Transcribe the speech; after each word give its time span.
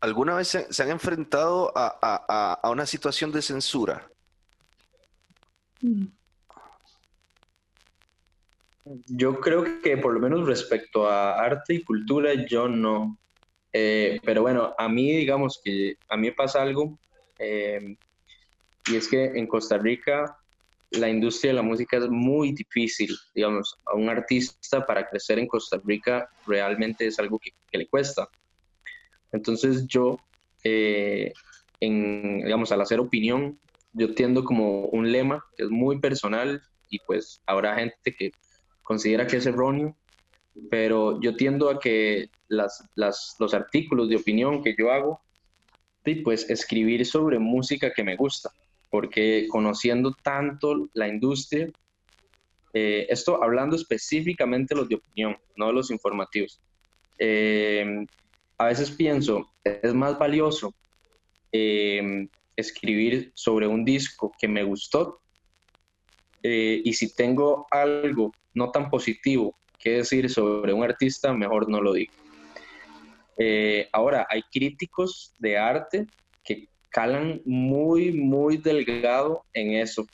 ¿Alguna 0.00 0.36
vez 0.36 0.48
se, 0.48 0.82
han 0.82 0.90
enfrentado 0.90 1.72
a, 1.74 2.60
una 2.70 2.86
situación 2.86 3.32
de 3.32 3.42
censura? 3.42 4.10
Mm. 5.80 6.06
Yo 9.06 9.40
creo 9.40 9.64
que 9.82 9.96
por 9.96 10.14
lo 10.14 10.20
menos 10.20 10.46
respecto 10.46 11.08
a 11.08 11.40
arte 11.42 11.74
y 11.74 11.82
cultura, 11.82 12.32
yo 12.48 12.68
no. 12.68 13.18
Eh, 13.72 14.20
pero 14.24 14.42
bueno, 14.42 14.74
a 14.78 14.88
mí 14.88 15.10
digamos 15.16 15.60
que 15.62 15.96
a 16.08 16.16
mí 16.16 16.30
pasa 16.30 16.62
algo, 16.62 16.98
eh, 17.38 17.96
y 18.86 18.96
es 18.96 19.08
que 19.08 19.24
en 19.24 19.46
Costa 19.48 19.76
Rica 19.76 20.38
la 20.90 21.08
industria 21.08 21.50
de 21.50 21.56
la 21.56 21.62
música 21.62 21.96
es 21.96 22.08
muy 22.08 22.52
difícil, 22.52 23.14
digamos, 23.34 23.76
a 23.86 23.94
un 23.94 24.08
artista 24.08 24.86
para 24.86 25.06
crecer 25.08 25.38
en 25.38 25.48
Costa 25.48 25.80
Rica 25.84 26.28
realmente 26.46 27.06
es 27.06 27.18
algo 27.18 27.38
que, 27.38 27.52
le 27.76 27.86
cuesta. 27.88 28.28
Entonces 29.32 29.86
yo, 29.86 30.18
eh, 30.64 31.32
en, 31.80 32.42
digamos, 32.44 32.72
al 32.72 32.80
hacer 32.80 33.00
opinión, 33.00 33.58
yo 33.92 34.14
tiendo 34.14 34.44
como 34.44 34.86
un 34.86 35.10
lema 35.10 35.44
que 35.56 35.64
es 35.64 35.70
muy 35.70 36.00
personal 36.00 36.62
y 36.90 36.98
pues 37.00 37.40
habrá 37.46 37.76
gente 37.76 38.14
que 38.14 38.32
considera 38.82 39.26
que 39.26 39.38
es 39.38 39.46
erróneo, 39.46 39.96
pero 40.70 41.20
yo 41.20 41.36
tiendo 41.36 41.70
a 41.70 41.78
que 41.78 42.30
las, 42.48 42.88
los 42.94 43.54
artículos 43.54 44.08
de 44.08 44.16
opinión 44.16 44.62
que 44.62 44.74
yo 44.78 44.92
hago, 44.92 45.20
pues 46.22 46.48
escribir 46.48 47.04
sobre 47.04 47.38
música 47.38 47.92
que 47.92 48.04
me 48.04 48.16
gusta, 48.16 48.50
porque 48.90 49.46
conociendo 49.48 50.14
tanto 50.22 50.88
la 50.94 51.08
industria, 51.08 51.68
eh, 52.72 53.06
esto 53.08 53.42
hablando 53.42 53.74
específicamente 53.74 54.74
los 54.74 54.88
de 54.88 54.96
opinión, 54.96 55.36
no 55.56 55.72
los 55.72 55.90
informativos, 55.90 56.60
eh, 57.18 58.06
a 58.58 58.66
veces 58.66 58.90
pienso, 58.90 59.50
es 59.64 59.94
más 59.94 60.18
valioso 60.18 60.74
eh, 61.52 62.28
escribir 62.56 63.32
sobre 63.34 63.66
un 63.66 63.84
disco 63.84 64.32
que 64.38 64.48
me 64.48 64.62
gustó 64.62 65.20
y 66.42 66.92
si 66.92 67.12
tengo 67.12 67.66
algo 67.72 68.32
no 68.54 68.70
tan 68.70 68.88
positivo 68.88 69.56
que 69.80 69.90
decir 69.98 70.30
sobre 70.30 70.72
un 70.72 70.84
artista, 70.84 71.32
mejor 71.32 71.68
no 71.68 71.80
lo 71.80 71.92
digo. 71.92 72.12
Eh, 73.38 73.88
ahora, 73.92 74.26
hay 74.28 74.42
críticos 74.50 75.34
de 75.38 75.58
arte 75.58 76.06
que 76.42 76.68
calan 76.88 77.42
muy, 77.44 78.12
muy 78.12 78.56
delgado 78.56 79.44
en 79.52 79.74
eso. 79.74 80.06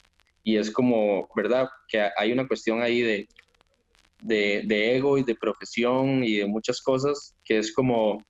Y 0.42 0.56
es 0.56 0.70
como, 0.70 1.28
¿verdad? 1.34 1.68
Que 1.88 2.08
hay 2.16 2.32
una 2.32 2.48
cuestión 2.48 2.82
ahí 2.82 3.00
de, 3.00 3.28
de, 4.20 4.96
ego 4.96 5.18
y 5.18 5.22
de 5.22 5.36
profesión 5.36 6.24
y 6.24 6.38
de 6.38 6.46
muchas 6.46 6.80
cosas 6.82 7.36
que 7.44 7.58
es 7.58 7.72
como, 7.72 8.24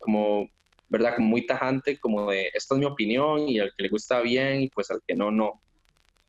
como, 0.00 0.50
¿verdad? 0.88 1.14
Como 1.16 1.28
muy 1.28 1.46
tajante, 1.46 1.98
como 1.98 2.30
de, 2.30 2.50
esta 2.54 2.74
es 2.74 2.78
mi 2.80 2.86
opinión 2.86 3.48
y 3.48 3.60
al 3.60 3.72
que 3.76 3.84
le 3.84 3.88
gusta 3.88 4.20
bien 4.20 4.62
y 4.62 4.68
pues 4.68 4.90
al 4.90 5.00
que 5.06 5.14
no, 5.14 5.30
no 5.30 5.60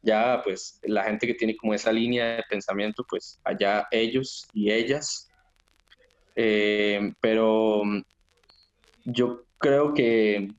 ya 0.03 0.41
pues 0.43 0.79
la 0.83 1.03
gente 1.03 1.27
que 1.27 1.33
tiene 1.33 1.55
como 1.55 1.73
esa 1.73 1.91
línea 1.91 2.37
de 2.37 2.43
pensamiento, 2.49 3.05
pues 3.07 3.39
allá 3.43 3.87
ellos 3.91 4.47
y 4.53 4.71
ellas. 4.71 5.29
Eh, 6.35 7.13
pero 7.19 7.83
yo 9.05 9.43
creo 9.57 9.93
que 9.93 10.49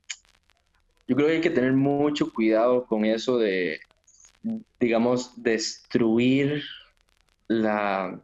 yo 1.09 1.17
creo 1.17 1.29
que 1.29 1.35
hay 1.35 1.41
que 1.41 1.51
tener 1.51 1.73
mucho 1.73 2.33
cuidado 2.33 2.87
con 2.87 3.05
eso 3.05 3.37
de, 3.39 3.81
digamos, 4.79 5.43
destruir 5.43 6.63
la, 7.49 8.21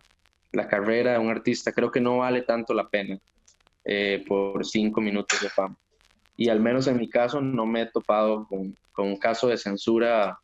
carrera 0.70 1.12
de 1.12 1.18
un 1.18 1.30
artista. 1.30 1.72
Creo 1.72 1.90
que 1.90 2.00
no 2.00 2.18
vale 2.18 2.42
tanto 2.42 2.72
la 2.74 2.88
pena 2.88 3.18
eh, 3.90 4.22
por 4.28 4.66
cinco 4.66 5.00
minutos 5.00 5.40
de 5.40 5.48
fama. 5.48 5.74
Y 6.36 6.50
al 6.50 6.60
menos 6.60 6.86
en 6.88 6.98
mi 6.98 7.08
caso 7.08 7.40
no 7.40 7.64
me 7.64 7.80
he 7.80 7.86
topado 7.86 8.46
con, 8.46 8.76
con 8.92 9.06
un 9.06 9.16
caso 9.16 9.48
de 9.48 9.56
censura 9.56 10.38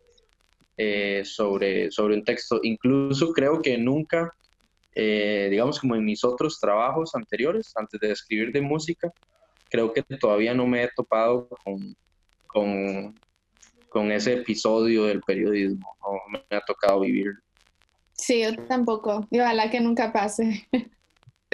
eh, 0.78 1.22
sobre, 1.26 1.90
sobre 1.90 2.14
un 2.14 2.24
texto. 2.24 2.58
Incluso 2.62 3.34
creo 3.34 3.60
que 3.60 3.76
nunca, 3.76 4.34
eh, 4.94 5.48
digamos 5.50 5.78
como 5.78 5.94
en 5.94 6.06
mis 6.06 6.24
otros 6.24 6.58
trabajos 6.58 7.14
anteriores, 7.14 7.70
antes 7.76 8.00
de 8.00 8.12
escribir 8.12 8.50
de 8.50 8.62
música, 8.62 9.12
creo 9.68 9.92
que 9.92 10.02
todavía 10.02 10.54
no 10.54 10.66
me 10.66 10.84
he 10.84 10.90
topado 10.96 11.46
con, 11.62 11.94
con, 12.46 13.14
con 13.90 14.10
ese 14.10 14.34
episodio 14.34 15.04
del 15.04 15.20
periodismo, 15.20 15.94
no 16.00 16.40
me 16.50 16.56
ha 16.56 16.62
tocado 16.62 17.00
vivir. 17.00 17.34
Sí, 18.14 18.42
yo 18.42 18.56
tampoco, 18.64 19.28
y 19.30 19.38
ojalá 19.38 19.70
que 19.70 19.80
nunca 19.80 20.14
pase. 20.14 20.66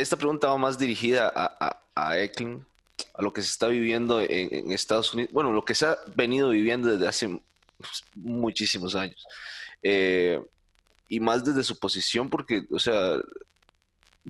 Esta 0.00 0.16
pregunta 0.16 0.49
va 0.49 0.56
más 0.56 0.78
dirigida 0.78 1.33
a, 1.34 1.78
a, 1.94 2.09
a 2.09 2.19
Eklund, 2.19 2.65
a 3.15 3.22
lo 3.22 3.33
que 3.33 3.43
se 3.43 3.49
está 3.49 3.69
viviendo 3.69 4.21
en, 4.21 4.72
Estados 4.72 5.12
Unidos, 5.15 5.33
bueno, 5.33 5.53
lo 5.53 5.65
que 5.65 5.75
se 5.75 5.87
ha 5.87 5.99
venido 6.15 6.50
viviendo 6.50 6.88
desde 6.88 7.09
hace 7.09 7.41
pues, 7.77 8.05
muchísimos 8.15 8.94
años. 8.94 9.27
Eh, 9.83 10.41
y 11.09 11.21
más 11.21 11.44
desde 11.44 11.65
su 11.65 11.78
posición, 11.78 12.28
porque, 12.31 12.65
o 12.71 12.78
sea, 12.78 13.19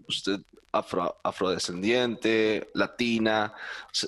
usted 0.09 0.41
afro, 0.73 1.17
afrodescendiente, 1.23 2.71
latina, 2.75 3.53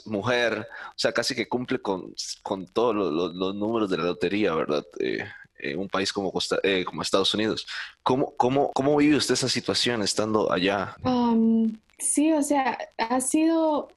mujer, 0.06 0.66
o 0.88 0.98
sea, 0.98 1.12
casi 1.12 1.34
que 1.34 1.48
cumple 1.48 1.80
con, 1.80 2.14
con 2.42 2.66
todos 2.66 2.94
los, 2.94 3.54
números 3.54 3.90
de 3.90 3.98
la 3.98 4.04
lotería, 4.04 4.54
¿verdad? 4.54 4.84
Eh, 4.98 5.24
en 5.62 5.78
un 5.78 5.88
país 5.88 6.12
como, 6.12 6.32
eh, 6.62 6.84
como 6.84 7.02
Estados 7.02 7.32
Unidos. 7.34 7.66
¿Cómo, 8.02 8.34
cómo, 8.36 8.70
¿Cómo 8.74 8.96
vive 8.96 9.16
usted 9.16 9.34
esa 9.34 9.48
situación 9.48 10.02
estando 10.02 10.52
allá? 10.52 10.96
Um, 11.04 11.78
sí, 11.98 12.32
o 12.32 12.42
sea, 12.42 12.78
ha 12.98 13.20
sido, 13.20 13.88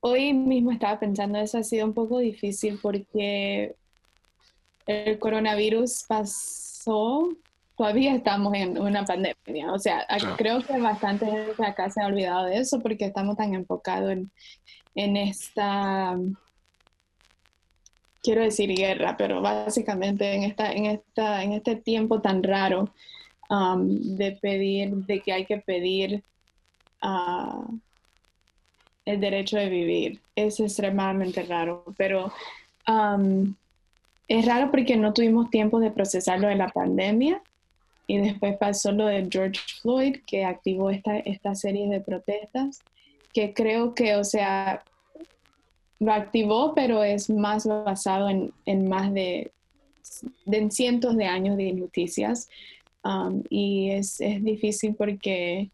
hoy 0.00 0.32
mismo 0.32 0.72
estaba 0.72 0.98
pensando, 0.98 1.38
eso 1.38 1.58
ha 1.58 1.62
sido 1.62 1.86
un 1.86 1.92
poco 1.92 2.18
difícil 2.18 2.78
porque 2.80 3.74
el 4.88 5.18
coronavirus 5.18 6.04
pasó, 6.08 7.28
todavía 7.76 8.14
estamos 8.14 8.54
en 8.54 8.78
una 8.78 9.04
pandemia. 9.04 9.72
O 9.72 9.78
sea, 9.78 10.06
creo 10.36 10.62
que 10.62 10.78
bastante 10.78 11.26
gente 11.26 11.64
acá 11.64 11.90
se 11.90 12.00
ha 12.00 12.06
olvidado 12.06 12.46
de 12.46 12.58
eso 12.58 12.80
porque 12.80 13.04
estamos 13.04 13.36
tan 13.36 13.54
enfocados 13.54 14.16
en, 14.94 15.16
esta, 15.16 16.16
quiero 18.28 18.42
decir 18.42 18.74
guerra, 18.74 19.16
pero 19.16 19.40
básicamente 19.40 20.34
en, 20.34 20.42
esta, 20.42 20.70
en, 20.70 20.84
esta, 20.84 21.42
en 21.42 21.54
este 21.54 21.76
tiempo 21.76 22.20
tan 22.20 22.42
raro 22.42 22.90
um, 23.48 23.88
de 24.18 24.32
pedir, 24.32 24.90
de 24.90 25.20
que 25.20 25.32
hay 25.32 25.46
que 25.46 25.56
pedir 25.56 26.22
uh, 27.02 27.74
el 29.06 29.18
derecho 29.18 29.56
de 29.56 29.70
vivir. 29.70 30.20
Es 30.36 30.60
extremadamente 30.60 31.42
raro, 31.44 31.84
pero... 31.96 32.30
Um, 32.86 33.54
es 34.28 34.44
raro 34.44 34.70
porque 34.70 34.94
no 34.94 35.14
tuvimos 35.14 35.48
tiempo 35.48 35.80
de 35.80 35.90
procesar 35.90 36.38
lo 36.38 36.48
de 36.48 36.56
la 36.56 36.68
pandemia 36.68 37.40
y 38.06 38.18
después 38.18 38.58
pasó 38.58 38.92
lo 38.92 39.06
de 39.06 39.26
George 39.30 39.58
Floyd 39.80 40.16
que 40.26 40.44
activó 40.44 40.90
esta, 40.90 41.16
esta 41.16 41.54
serie 41.54 41.88
de 41.88 42.02
protestas 42.02 42.80
que 43.32 43.54
creo 43.54 43.94
que, 43.94 44.16
o 44.16 44.24
sea, 44.24 44.82
lo 46.00 46.12
activó, 46.12 46.74
pero 46.74 47.02
es 47.02 47.28
más 47.30 47.66
basado 47.66 48.28
en, 48.28 48.88
más 48.88 49.12
de, 49.12 49.52
de 50.44 50.70
cientos 50.70 51.16
de 51.16 51.26
años 51.26 51.56
de 51.56 51.72
noticias. 51.72 52.48
Um, 53.04 53.42
y 53.48 53.90
es, 53.90 54.20
es, 54.20 54.42
difícil 54.42 54.94
porque 54.94 55.70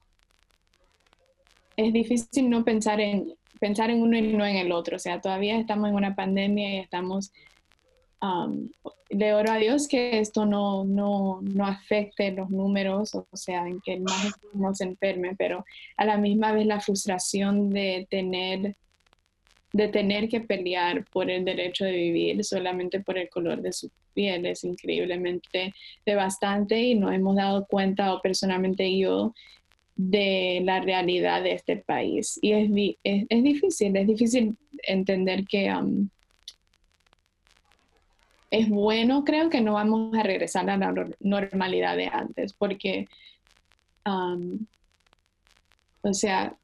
es 1.77 1.93
difícil 1.93 2.49
no 2.51 2.65
pensar 2.65 3.01
en, 3.01 3.35
pensar 3.59 3.91
en 3.91 4.03
uno 4.03 4.17
y 4.17 4.33
no 4.33 4.45
en 4.45 4.57
el 4.57 4.73
otro. 4.73 4.97
O 4.97 4.99
sea, 4.99 5.21
todavía 5.21 5.59
estamos 5.59 5.89
en 5.89 5.95
una 5.95 6.15
pandemia 6.15 6.75
y 6.75 6.79
estamos 6.79 7.33
le 9.11 9.35
oro 9.35 9.53
a 9.53 9.59
Dios 9.59 9.87
que 9.87 10.19
esto 10.19 10.47
no, 10.47 10.85
no, 10.85 11.41
no, 11.43 11.67
afecte 11.67 12.33
los 12.33 12.51
números, 12.51 13.15
o 13.15 13.27
sea, 13.35 13.67
en 13.67 13.81
que 13.81 14.01
más 14.01 14.33
no 14.53 14.75
se 14.75 14.85
enferme, 14.85 15.35
pero 15.37 15.65
a 15.97 16.05
la 16.05 16.17
misma 16.17 16.53
vez 16.53 16.67
la 16.67 16.81
frustración 16.81 17.71
de 17.71 18.07
tener, 18.11 18.77
de 19.75 19.89
tener 19.89 20.29
que 20.29 20.41
pelear 20.41 21.05
por 21.07 21.29
el 21.29 21.45
derecho 21.45 21.85
de 21.85 21.91
vivir 21.91 22.45
solamente 22.45 23.01
por 23.01 23.19
el 23.19 23.29
color 23.29 23.61
de 23.61 23.73
su 23.73 23.91
piel 24.15 24.47
es 24.47 24.63
increíblemente 24.63 25.75
devastante 26.07 26.81
y 26.81 26.95
no 26.95 27.11
hemos 27.11 27.35
dado 27.35 27.67
cuenta, 27.67 28.15
o 28.15 28.23
personalmente 28.23 28.97
yo, 28.97 29.35
de 29.97 30.63
la 30.65 30.81
realidad 30.81 31.43
de 31.43 31.55
este 31.55 31.77
país. 31.77 32.39
Y 32.41 32.53
es, 32.53 32.71
es, 33.03 33.27
es 33.29 33.43
difícil, 33.43 33.97
es 33.97 34.07
difícil 34.07 34.57
entender 34.85 35.45
que 35.45 35.69
es 38.53 38.69
bueno, 38.69 39.25
creo 39.25 39.51
que 39.51 39.61
no 39.61 39.73
vamos 39.73 40.17
a 40.17 40.23
regresar 40.23 40.71
a 40.71 40.77
la 40.77 40.95
normalidad 41.19 41.97
de 41.97 42.07
antes, 42.07 42.53
porque, 42.53 43.09
o 44.05 44.61
sea, 46.13 46.57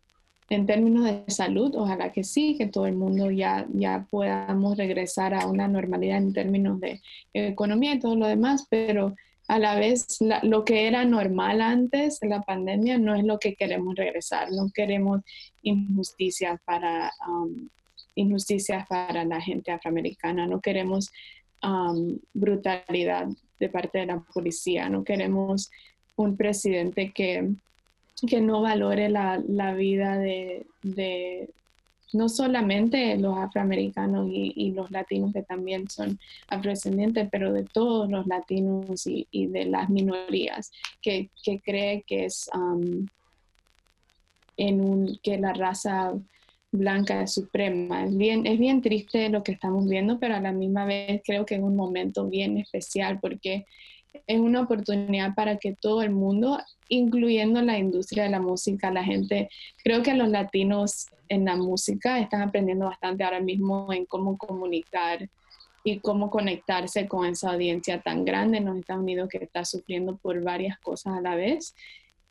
en 0.50 0.66
términos 0.66 1.04
de 1.04 1.22
salud, 1.28 1.74
ojalá 1.76 2.10
que 2.10 2.24
sí, 2.24 2.56
que 2.58 2.66
todo 2.66 2.86
el 2.86 2.96
mundo 2.96 3.30
ya, 3.30 3.66
ya 3.72 4.06
podamos 4.10 4.76
regresar 4.76 5.32
a 5.32 5.46
una 5.46 5.68
normalidad 5.68 6.18
en 6.18 6.32
términos 6.32 6.80
de 6.80 7.00
economía 7.32 7.94
y 7.94 8.00
todo 8.00 8.16
lo 8.16 8.26
demás, 8.26 8.66
pero 8.68 9.14
a 9.46 9.58
la 9.60 9.76
vez 9.76 10.18
lo 10.42 10.64
que 10.64 10.88
era 10.88 11.04
normal 11.04 11.60
antes 11.60 12.18
de 12.18 12.28
la 12.28 12.42
pandemia 12.42 12.98
no 12.98 13.14
es 13.14 13.24
lo 13.24 13.38
que 13.38 13.54
queremos 13.54 13.94
regresar, 13.94 14.50
no 14.50 14.70
queremos 14.74 15.22
injusticia 15.62 16.60
para 16.64 17.12
injusticias 18.16 18.86
para 18.88 19.24
la 19.24 19.40
gente 19.40 19.70
afroamericana, 19.70 20.46
no 20.46 20.60
queremos 20.60 21.10
um, 21.62 22.18
brutalidad 22.34 23.28
de 23.60 23.68
parte 23.68 23.98
de 23.98 24.06
la 24.06 24.20
policía, 24.20 24.88
no 24.88 25.04
queremos 25.04 25.70
un 26.16 26.36
presidente 26.36 27.12
que, 27.12 27.50
que 28.28 28.40
no 28.40 28.62
valore 28.62 29.08
la, 29.08 29.42
la 29.46 29.74
vida 29.74 30.18
de, 30.18 30.66
de, 30.82 31.50
no 32.12 32.28
solamente 32.28 33.16
los 33.16 33.38
afroamericanos 33.38 34.28
y, 34.30 34.72
los 34.72 34.90
latinos 34.90 35.32
que 35.32 35.42
también 35.42 35.88
son 35.88 36.18
afrodescendientes, 36.48 37.28
pero 37.30 37.52
de 37.52 37.64
todos 37.64 38.10
los 38.10 38.26
latinos 38.26 39.06
y, 39.06 39.46
de 39.46 39.66
las 39.66 39.88
minorías, 39.90 40.72
que, 41.00 41.30
que 41.42 41.60
cree 41.60 42.02
que 42.06 42.24
es 42.26 42.50
um, 42.54 43.06
en 44.56 44.80
un, 44.80 45.18
que 45.22 45.38
la 45.38 45.52
raza 45.52 46.12
blanca 46.72 47.22
es 47.22 47.32
suprema. 47.32 48.04
Es 48.04 48.16
bien, 48.16 48.46
es 48.46 48.58
bien 48.58 48.80
triste 48.80 49.28
lo 49.28 49.42
que 49.42 49.52
estamos 49.52 49.88
viendo, 49.88 50.18
pero 50.18 50.36
a 50.36 50.40
la 50.40 50.52
misma 50.52 50.84
vez 50.84 51.22
creo 51.24 51.46
que 51.46 51.56
es 51.56 51.62
un 51.62 51.76
momento 51.76 52.28
bien 52.28 52.58
especial 52.58 53.18
porque 53.20 53.66
es 54.12 54.40
una 54.40 54.62
oportunidad 54.62 55.34
para 55.34 55.56
que 55.56 55.74
todo 55.74 56.02
el 56.02 56.10
mundo, 56.10 56.58
incluyendo 56.88 57.62
la 57.62 57.78
industria 57.78 58.24
de 58.24 58.30
la 58.30 58.40
música, 58.40 58.90
la 58.90 59.04
gente, 59.04 59.48
creo 59.82 60.02
que 60.02 60.14
los 60.14 60.28
latinos 60.28 61.06
en 61.28 61.44
la 61.44 61.56
música 61.56 62.18
están 62.18 62.42
aprendiendo 62.42 62.86
bastante 62.86 63.24
ahora 63.24 63.40
mismo 63.40 63.92
en 63.92 64.06
cómo 64.06 64.36
comunicar 64.36 65.28
y 65.82 66.00
cómo 66.00 66.30
conectarse 66.30 67.08
con 67.08 67.26
esa 67.26 67.52
audiencia 67.52 68.00
tan 68.00 68.24
grande 68.24 68.58
en 68.58 68.66
los 68.66 68.78
Estados 68.78 69.02
Unidos 69.02 69.28
que 69.28 69.38
está 69.38 69.64
sufriendo 69.64 70.16
por 70.16 70.42
varias 70.42 70.78
cosas 70.78 71.16
a 71.16 71.20
la 71.20 71.36
vez 71.36 71.74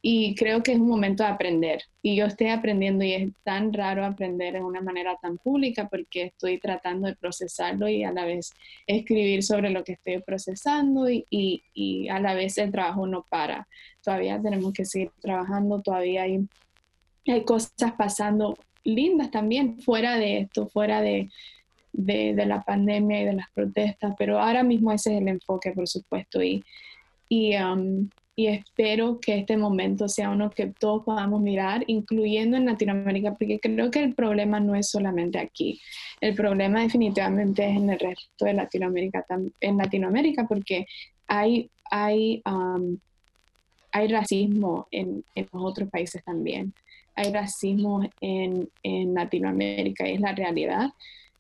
y 0.02 0.34
creo 0.36 0.64
que 0.64 0.72
es 0.72 0.80
un 0.80 0.88
momento 0.88 1.24
de 1.24 1.30
aprender. 1.30 1.84
Y 2.02 2.16
yo 2.16 2.26
estoy 2.26 2.48
aprendiendo 2.48 3.04
y 3.04 3.14
es 3.14 3.34
tan 3.44 3.74
raro 3.74 4.06
aprender 4.06 4.54
de 4.54 4.62
una 4.62 4.82
manera 4.82 5.18
tan 5.22 5.38
pública 5.38 5.90
porque 5.90 6.24
estoy 6.24 6.58
tratando 6.58 7.08
de 7.08 7.16
procesarlo 7.16 7.90
y 7.90 8.04
a 8.04 8.12
la 8.12 8.24
vez 8.24 8.52
escribir 8.88 9.44
sobre 9.44 9.72
lo 9.72 9.84
que 9.84 9.94
estoy 9.94 10.22
procesando 10.22 11.10
y, 11.10 11.26
y, 11.30 12.08
a 12.08 12.20
la 12.20 12.34
vez 12.34 12.58
el 12.58 12.72
trabajo 12.72 13.08
no 13.08 13.26
para. 13.30 13.68
Todavía 14.02 14.42
tenemos 14.42 14.72
que 14.72 14.86
seguir 14.86 15.12
trabajando, 15.20 15.82
todavía 15.82 16.24
hay, 16.24 16.48
hay 17.28 17.44
cosas 17.44 17.92
pasando 17.98 18.58
lindas 18.86 19.32
también 19.32 19.82
fuera 19.82 20.18
de 20.18 20.40
esto, 20.40 20.68
fuera 20.68 21.02
de, 21.02 21.30
de, 21.92 22.34
de, 22.36 22.46
la 22.46 22.64
pandemia 22.64 23.22
y 23.22 23.26
de 23.26 23.34
las 23.34 23.52
protestas, 23.52 24.16
pero 24.18 24.40
ahora 24.40 24.64
mismo 24.64 24.94
ese 24.94 25.14
es 25.14 25.22
el 25.22 25.28
enfoque, 25.28 25.72
por 25.72 25.90
supuesto. 25.90 26.42
Y, 26.42 26.64
y 27.28 27.56
um, 27.58 28.10
y 28.40 28.48
espero 28.48 29.20
que 29.20 29.40
este 29.40 29.58
momento 29.58 30.08
sea 30.08 30.30
uno 30.30 30.50
que 30.50 30.68
todos 30.68 31.04
podamos 31.04 31.42
mirar, 31.42 31.84
incluyendo 31.88 32.56
en 32.56 32.68
Latinoamérica, 32.68 33.32
porque 33.32 33.60
creo 33.60 33.92
que 33.92 34.02
el 34.02 34.16
problema 34.16 34.62
no 34.62 34.76
es 34.76 34.90
solamente 34.90 35.38
aquí. 35.38 35.82
El 36.22 36.36
problema 36.36 36.80
definitivamente 36.80 37.70
es 37.70 37.76
en 37.76 37.90
el 37.90 38.00
resto 38.00 38.46
de 38.46 38.54
Latinoamérica, 38.54 39.26
en 39.60 39.78
Latinoamérica 39.78 40.48
porque 40.48 40.86
hay, 41.28 41.70
hay, 41.92 42.42
um, 42.46 42.98
hay 43.92 44.08
racismo 44.08 44.88
en, 44.90 45.26
en, 45.36 45.48
otros 45.52 45.90
países 45.90 46.24
también. 46.24 46.74
Hay 47.16 47.34
racismo 47.34 48.10
en, 48.22 48.70
en 48.84 49.16
Latinoamérica 49.16 50.06
es 50.06 50.22
la 50.22 50.32
realidad. 50.32 50.92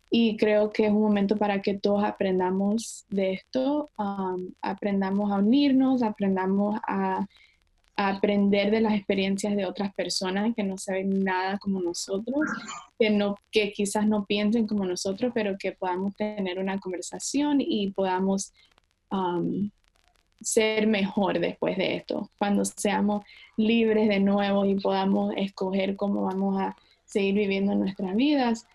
Y 0.10 0.38
creo 0.38 0.72
que 0.72 0.86
es 0.86 0.92
un 0.92 1.02
momento 1.02 1.38
para 1.38 1.62
que 1.62 1.78
todos 1.78 2.04
aprendamos 2.04 3.06
de 3.10 3.34
esto, 3.34 3.90
aprendamos 4.62 5.32
a 5.32 5.36
unirnos, 5.36 6.02
aprendamos 6.02 6.80
a, 6.88 7.26
aprender 8.02 8.72
de 8.72 8.80
las 8.80 8.94
experiencias 8.94 9.58
de 9.58 9.66
otras 9.66 9.94
personas 9.94 10.56
que 10.56 10.64
no 10.64 10.78
saben 10.78 11.22
nada 11.22 11.58
como 11.58 11.82
nosotros, 11.82 12.40
que, 12.98 13.10
no, 13.10 13.36
que 13.52 13.74
quizás 13.74 14.08
no 14.08 14.24
piensen 14.24 14.68
como 14.68 14.86
nosotros, 14.86 15.34
pero 15.36 15.58
que 15.58 15.74
podamos 15.74 16.16
tener 16.16 16.60
una 16.60 16.80
conversación 16.80 17.58
y 17.60 17.92
podamos 17.92 18.54
ser 20.40 20.88
mejor 20.88 21.40
después 21.40 21.78
de 21.78 21.98
esto, 21.98 22.30
cuando 22.38 22.64
seamos 22.64 23.26
libres 23.58 24.08
de 24.08 24.22
nuevo 24.22 24.64
y 24.66 24.76
podamos 24.76 25.34
escoger 25.36 25.98
cómo 25.98 26.24
vamos 26.24 26.58
a 26.58 26.78
seguir 27.04 27.36
viviendo 27.36 27.76
nuestras 27.76 28.16
vidas 28.16 28.66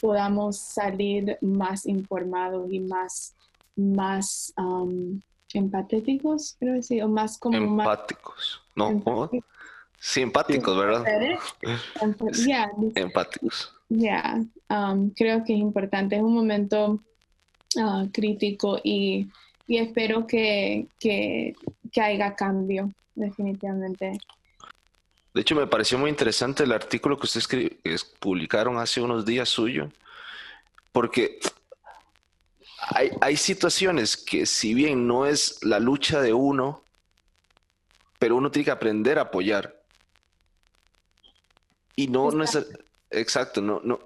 podamos 0.00 0.58
salir 0.58 1.38
más 1.40 1.86
informados 1.86 2.70
y 2.72 2.80
más, 2.80 3.34
más 3.76 4.52
um, 4.56 5.20
empatéticos, 5.54 6.56
creo 6.58 6.74
decir, 6.74 7.02
o 7.02 7.08
más 7.08 7.38
como... 7.38 7.56
Empáticos, 7.56 8.62
¿no? 8.74 8.88
Empáticos. 8.88 9.50
Sí, 9.98 10.20
empáticos, 10.20 10.76
¿verdad? 10.76 11.04
Yeah. 12.44 12.72
empáticos. 12.96 13.72
Ya, 13.88 14.42
um, 14.68 15.10
creo 15.10 15.44
que 15.44 15.52
es 15.54 15.60
importante, 15.60 16.16
es 16.16 16.22
un 16.22 16.34
momento 16.34 17.00
uh, 17.76 18.08
crítico 18.12 18.80
y, 18.82 19.28
y 19.68 19.78
espero 19.78 20.26
que, 20.26 20.88
que, 20.98 21.54
que 21.92 22.00
haya 22.00 22.34
cambio, 22.34 22.92
definitivamente. 23.14 24.18
De 25.34 25.40
hecho, 25.40 25.54
me 25.54 25.66
pareció 25.66 25.98
muy 25.98 26.10
interesante 26.10 26.64
el 26.64 26.72
artículo 26.72 27.18
que 27.18 27.26
ustedes 27.26 28.04
publicaron 28.18 28.78
hace 28.78 29.00
unos 29.00 29.24
días 29.24 29.48
suyo, 29.48 29.88
porque 30.92 31.38
hay, 33.20 33.36
situaciones 33.36 34.16
que 34.16 34.44
si 34.44 34.74
bien 34.74 35.06
no 35.06 35.26
es 35.26 35.64
la 35.64 35.78
lucha 35.78 36.20
de 36.20 36.32
uno, 36.32 36.82
pero 38.18 38.36
uno 38.36 38.50
tiene 38.50 38.64
que 38.64 38.70
aprender 38.70 39.18
a 39.18 39.22
apoyar. 39.22 39.82
Y 41.96 42.08
no, 42.08 42.30
no 42.30 42.44
es... 42.44 42.58
Exacto, 43.10 43.60
no, 43.60 43.80
no. 43.84 44.00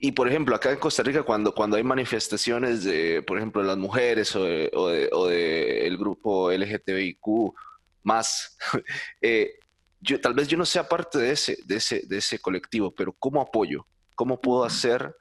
Y 0.00 0.12
por 0.12 0.28
ejemplo, 0.28 0.54
acá 0.54 0.72
en 0.72 0.78
Costa 0.78 1.04
Rica, 1.04 1.22
cuando, 1.22 1.54
cuando 1.54 1.76
hay 1.76 1.84
manifestaciones 1.84 2.82
de, 2.82 3.22
por 3.22 3.36
ejemplo, 3.36 3.62
de 3.62 3.68
las 3.68 3.76
mujeres 3.76 4.34
o 4.34 4.42
del 4.42 4.70
de, 4.70 5.08
o 5.12 5.26
de, 5.28 5.86
el 5.86 5.96
grupo 5.96 6.50
LGTBIQ 6.50 7.54
más, 8.02 8.58
eh, 9.20 9.58
yo, 10.00 10.20
tal 10.20 10.34
vez 10.34 10.48
yo 10.48 10.56
no 10.56 10.64
sea 10.64 10.88
parte 10.88 11.18
de 11.18 11.32
ese, 11.32 11.58
de 11.64 11.76
ese, 11.76 12.02
de 12.06 12.18
ese 12.18 12.38
colectivo, 12.38 12.92
pero 12.92 13.12
¿cómo 13.18 13.40
apoyo? 13.40 13.86
¿Cómo 14.14 14.40
puedo 14.40 14.64
hacer 14.64 15.14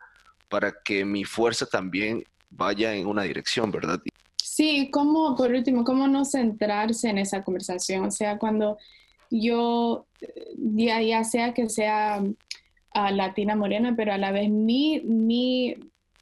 para 0.50 0.74
que 0.83 1.06
mi 1.06 1.24
fuerza 1.24 1.65
también 1.65 2.24
vaya 2.50 2.94
en 2.95 3.07
una 3.07 3.24
dirección, 3.24 3.71
verdad? 3.71 4.00
Sí, 4.41 4.89
como 4.91 5.35
por 5.35 5.51
último, 5.51 5.83
cómo 5.83 6.07
no 6.07 6.25
centrarse 6.25 7.09
en 7.09 7.18
esa 7.18 7.44
conversación, 7.44 8.06
o 8.06 8.12
sea, 8.12 8.38
cuando 8.39 8.77
yo, 9.29 10.07
ya, 10.57 11.01
ya 11.01 11.24
sea 11.24 11.53
que 11.53 11.69
sea 11.69 12.21
uh, 12.21 13.13
latina 13.13 13.56
morena, 13.56 13.94
pero 13.95 14.13
a 14.13 14.18
la 14.18 14.31
vez 14.31 14.50
mi, 14.50 15.01
mi, 15.01 15.75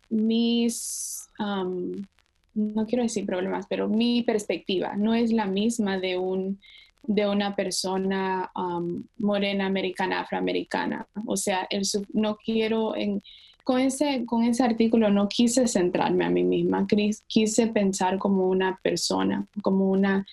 mis, 0.09 1.27
no 1.39 2.85
quiero 2.87 3.03
decir 3.03 3.25
problemas, 3.25 3.67
pero 3.69 3.87
mi 3.87 4.23
perspectiva 4.23 4.95
no 4.95 5.13
es 5.13 5.31
la 5.31 5.45
misma 5.45 5.99
de 5.99 6.17
un 6.17 6.59
de 7.07 7.27
una 7.27 7.55
persona 7.55 8.51
um, 8.55 9.03
morena 9.17 9.65
americana, 9.65 10.21
afroamericana. 10.21 11.07
O 11.25 11.37
sea, 11.37 11.67
no 12.13 12.37
quiero, 12.37 12.95
en, 12.95 13.21
con, 13.63 13.79
ese, 13.79 14.25
con 14.25 14.43
ese 14.43 14.63
artículo 14.63 15.09
no 15.09 15.27
quise 15.27 15.67
centrarme 15.67 16.25
a 16.25 16.29
mí 16.29 16.43
misma, 16.43 16.87
quise 17.27 17.67
pensar 17.67 18.17
como 18.17 18.47
una 18.47 18.79
persona, 18.81 19.45
como 19.61 19.89
una, 19.89 20.25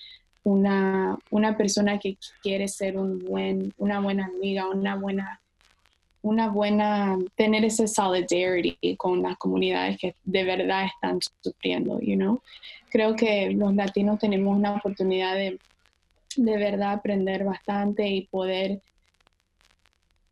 una, 0.45 1.19
una 1.31 1.57
persona 1.57 1.99
que 1.99 2.17
quiere 2.43 2.69
ser 2.69 2.99
un 2.99 3.19
buen, 3.25 3.73
una 3.79 4.01
buena 4.01 4.27
amiga, 4.27 4.69
una 4.69 4.97
buena 4.97 5.43
una 6.23 6.49
buena, 6.49 7.19
tener 7.37 7.65
ese 7.65 7.89
solidarity 7.89 8.97
con 8.97 9.23
las 9.23 9.37
comunidades 9.37 9.99
que 9.99 10.15
de 10.25 10.45
verdad 10.45 10.87
están 10.87 11.19
sufriendo, 11.41 11.99
you 12.01 12.15
know. 12.15 12.41
Creo 12.91 13.17
que 13.17 13.51
los 13.51 13.75
latinos 13.75 14.21
tenemos 14.21 14.57
una 14.57 14.75
oportunidad 14.77 15.35
de 15.35 15.59
de 16.37 16.57
verdad 16.57 16.93
aprender 16.93 17.45
bastante 17.45 18.07
y 18.09 18.27
poder 18.27 18.83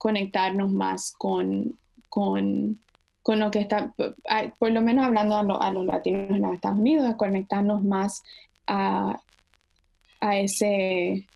conectarnos 0.00 0.73
más 0.73 1.12
con, 1.12 1.78
con, 2.09 2.78
lo 3.26 3.50
que 3.50 3.61
está, 3.61 3.95
por 4.59 4.71
lo 4.73 4.80
menos 4.80 5.04
hablando 5.04 5.61
a, 5.61 5.73
los 5.73 5.85
latinos 5.85 6.30
en 6.30 6.42
los 6.42 6.54
Estados 6.54 6.78
Unidos, 6.78 7.14
conectarnos 7.16 7.83
más 7.85 8.23
a, 8.66 9.21
ese 10.21 11.26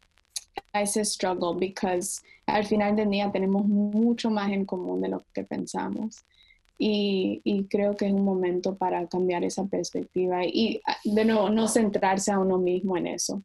a 0.73 0.83
ese 0.83 1.05
struggle 1.05 1.55
because 1.59 2.21
al 2.47 2.65
final 2.65 2.97
del 2.97 3.11
día 3.11 3.31
tenemos 3.31 3.67
mucho 3.67 4.31
más 4.31 4.51
en 4.51 4.65
común 4.65 5.01
de 5.01 5.09
lo 5.09 5.25
que 5.33 5.45
pensamos. 5.45 6.25
Y, 6.77 7.41
y, 7.45 7.65
creo 7.65 7.97
que 7.97 8.07
es 8.07 8.13
un 8.13 8.25
momento 8.25 8.75
para 8.75 9.07
cambiar 9.07 9.45
esa 9.45 9.65
perspectiva 9.65 10.45
y 10.45 10.81
de 11.05 11.25
nuevo 11.25 11.49
no 11.49 11.69
centrarse 11.69 12.33
a 12.33 12.41
uno 12.41 12.59
mismo 12.59 12.97
en 12.97 13.07
eso 13.07 13.43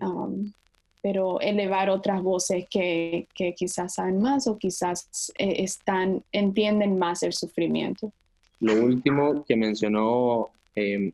Um, 0.00 0.52
pero 1.00 1.40
elevar 1.40 1.90
otras 1.90 2.22
voces 2.22 2.66
que, 2.70 3.26
que, 3.34 3.54
quizás 3.54 3.94
saben 3.94 4.20
más 4.20 4.46
o 4.46 4.56
quizás 4.56 5.32
eh, 5.36 5.56
están, 5.58 6.22
entienden 6.30 6.98
más 6.98 7.22
el 7.22 7.32
sufrimiento. 7.32 8.12
Lo 8.60 8.74
último 8.74 9.44
que 9.44 9.56
mencionó 9.56 10.50
eh, 10.76 11.12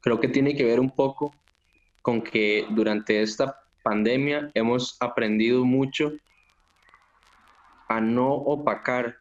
creo 0.00 0.20
que 0.20 0.28
tiene 0.28 0.54
que 0.54 0.64
ver 0.64 0.78
un 0.78 0.90
poco 0.90 1.34
con 2.02 2.22
que 2.22 2.66
durante 2.70 3.22
esta 3.22 3.58
pandemia 3.82 4.50
hemos 4.54 4.96
aprendido 5.00 5.64
mucho 5.64 6.12
a 7.88 8.00
no 8.00 8.32
opacar 8.32 9.16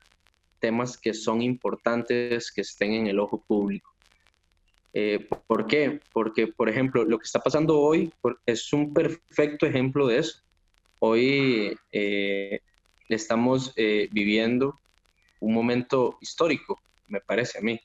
temas 0.59 0.97
que 0.97 1.13
son 1.13 1.41
importantes 1.41 2.51
que 2.51 2.61
estén 2.61 2.93
en 2.93 3.07
el 3.07 3.19
ojo 3.19 3.43
público. 3.45 3.92
Eh, 4.93 5.27
¿Por 5.47 5.65
qué? 5.65 5.99
Porque, 6.13 6.47
por 6.47 6.69
ejemplo, 6.69 7.03
lo 7.03 7.17
que 7.17 7.25
está 7.25 7.39
pasando 7.39 7.79
hoy 7.79 8.13
es 8.45 8.71
un 8.73 8.93
perfecto 8.93 9.65
ejemplo 9.65 10.07
de 10.07 10.19
eso. 10.19 10.43
Hoy 10.99 11.75
eh, 11.91 12.59
estamos 13.09 13.73
eh, 13.75 14.07
viviendo 14.11 14.79
un 15.39 15.53
momento 15.53 16.17
histórico, 16.21 16.81
me 17.07 17.19
parece 17.19 17.57
a 17.57 17.61
mí, 17.61 17.79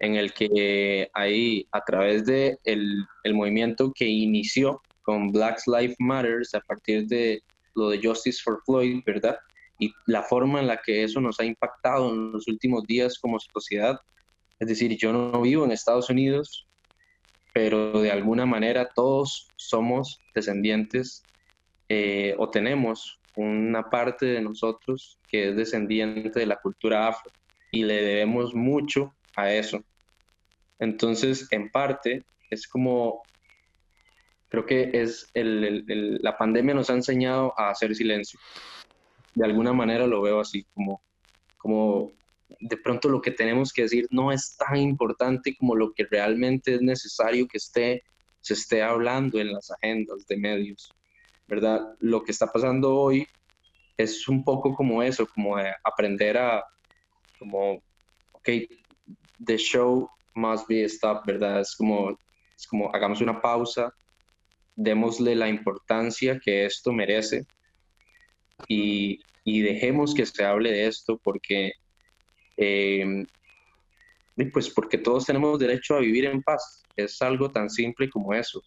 en 0.00 0.16
el 0.16 0.32
que 0.32 1.08
hay, 1.12 1.68
a 1.70 1.84
través 1.84 2.26
de 2.26 2.58
el, 2.64 3.06
movimiento 3.32 3.92
que 3.94 4.06
inició 4.06 4.80
con 5.02 5.30
Black 5.30 5.60
Lives 5.66 5.96
Matter 5.98 6.42
a 6.54 6.60
partir 6.60 7.06
de 7.06 7.42
lo 7.74 7.90
de 7.90 8.00
Justice 8.02 8.40
for 8.42 8.60
Floyd, 8.64 9.02
¿verdad? 9.06 9.38
Y 9.78 9.92
la 10.06 10.22
forma 10.22 10.60
en 10.60 10.66
la 10.66 10.80
que 10.80 11.04
eso 11.04 11.20
nos 11.20 11.38
ha 11.38 11.44
impactado 11.44 12.10
en 12.10 12.32
los 12.32 12.48
últimos 12.48 12.84
días 12.84 13.18
como 13.18 13.38
sociedad. 13.38 14.00
Es 14.58 14.68
decir, 14.68 14.96
yo 14.96 15.12
no 15.12 15.40
vivo 15.42 15.64
en 15.64 15.72
Estados 15.72 16.10
Unidos, 16.10 16.66
pero 17.52 18.00
de 18.00 18.10
alguna 18.10 18.46
manera 18.46 18.90
todos 18.94 19.48
somos 19.56 20.20
descendientes 20.34 21.22
eh, 21.88 22.34
o 22.38 22.50
tenemos 22.50 23.20
una 23.34 23.90
parte 23.90 24.26
de 24.26 24.40
nosotros 24.40 25.18
que 25.28 25.50
es 25.50 25.56
descendiente 25.56 26.40
de 26.40 26.46
la 26.46 26.56
cultura 26.56 27.08
afro 27.08 27.30
y 27.70 27.84
le 27.84 28.02
debemos 28.02 28.54
mucho 28.54 29.14
a 29.34 29.52
eso. 29.52 29.84
Entonces, 30.78 31.46
en 31.50 31.70
parte, 31.70 32.24
es 32.50 32.66
como, 32.66 33.22
creo 34.48 34.64
que 34.64 34.90
es 34.94 35.30
la 35.34 36.36
pandemia 36.36 36.74
nos 36.74 36.90
ha 36.90 36.94
enseñado 36.94 37.52
a 37.58 37.70
hacer 37.70 37.94
silencio 37.94 38.38
de 39.36 39.44
alguna 39.44 39.72
manera 39.72 40.06
lo 40.06 40.22
veo 40.22 40.40
así, 40.40 40.66
como, 40.74 41.02
como 41.58 42.10
de 42.60 42.76
pronto 42.76 43.08
lo 43.08 43.20
que 43.20 43.30
tenemos 43.30 43.72
que 43.72 43.82
decir 43.82 44.06
no 44.10 44.32
es 44.32 44.56
tan 44.56 44.76
importante 44.76 45.56
como 45.56 45.74
lo 45.74 45.92
que 45.92 46.06
realmente 46.10 46.74
es 46.74 46.82
necesario 46.82 47.46
que 47.48 47.58
esté, 47.58 48.04
se 48.40 48.54
esté 48.54 48.82
hablando 48.82 49.38
en 49.38 49.52
las 49.52 49.70
agendas 49.70 50.26
de 50.26 50.36
medios, 50.36 50.92
¿verdad? 51.48 51.80
Lo 52.00 52.22
que 52.22 52.32
está 52.32 52.46
pasando 52.46 52.94
hoy 52.94 53.26
es 53.96 54.28
un 54.28 54.44
poco 54.44 54.74
como 54.74 55.02
eso, 55.02 55.26
como 55.26 55.56
aprender 55.84 56.36
a, 56.36 56.64
como, 57.38 57.82
ok, 58.32 58.48
the 59.44 59.56
show 59.56 60.08
must 60.34 60.68
be 60.68 60.88
stopped, 60.88 61.32
¿verdad? 61.32 61.60
Es 61.60 61.74
como, 61.74 62.16
es 62.56 62.66
como 62.66 62.94
hagamos 62.94 63.20
una 63.20 63.40
pausa, 63.40 63.92
démosle 64.76 65.34
la 65.34 65.48
importancia 65.48 66.38
que 66.38 66.66
esto 66.66 66.92
merece 66.92 67.46
y, 68.68 69.20
dejemos 69.44 70.14
que 70.14 70.26
se 70.26 70.44
hable 70.44 70.72
de 70.72 70.86
esto 70.86 71.18
porque, 71.22 71.72
em, 72.56 73.26
pues 74.52 74.70
porque 74.70 74.98
todos 74.98 75.26
tenemos 75.26 75.58
derecho 75.58 75.96
a 75.96 76.00
vivir 76.00 76.26
en 76.26 76.42
paz. 76.42 76.84
Es 76.96 77.20
algo 77.22 77.50
tan 77.50 77.70
simple 77.70 78.08
como 78.10 78.34
eso. 78.34 78.60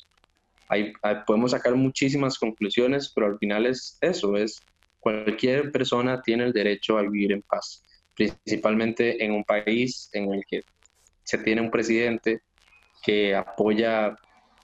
Hay, 0.67 0.93
podemos 1.25 1.51
sacar 1.51 1.75
muchísimas 1.75 2.38
conclusiones, 2.38 3.12
pero 3.13 3.27
al 3.27 3.38
final 3.39 3.65
es 3.65 3.98
eso, 4.01 4.38
es 4.38 4.62
cualquier 5.00 5.72
persona 5.72 6.22
tiene 6.22 6.46
el 6.46 6.53
derecho 6.53 6.98
a 6.98 7.01
vivir 7.01 7.31
en 7.31 7.41
paz, 7.41 7.84
principalmente 8.15 9.24
en 9.24 9.31
un 9.31 9.43
país 9.43 10.10
en 10.13 10.31
el 10.34 10.43
que 10.48 10.62
se 11.24 11.39
tiene 11.39 11.62
un 11.62 11.72
presidente 11.72 12.41
que 13.03 13.36
apoya, 13.36 14.15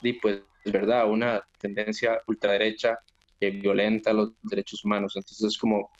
y 0.02 0.12
pues, 0.14 0.42
verdad, 0.64 1.08
una 1.08 1.42
tendencia 1.58 2.20
ultraderecha 2.26 2.98
que 3.40 3.50
violenta 3.50 4.12
los 4.12 4.32
derechos 4.42 4.84
humanos. 4.84 5.14
Entonces, 5.16 5.44
es 5.54 5.58
como, 5.58 5.90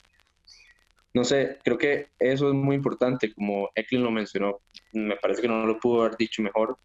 no 1.17 1.25
sé, 1.25 1.57
creo 1.65 1.79
que 1.79 2.09
eso 2.19 2.49
es 2.49 2.55
muy 2.55 2.77
importante, 2.77 3.33
como 3.33 3.71
Eklund 3.75 4.05
lo 4.05 4.11
mencionó, 4.11 4.61
me 4.93 5.17
parece 5.17 5.41
que 5.41 5.49
no 5.49 5.65
lo 5.65 5.81
pudo 5.81 6.03
haber 6.03 6.19
dicho 6.19 6.43
mejor, 6.43 6.77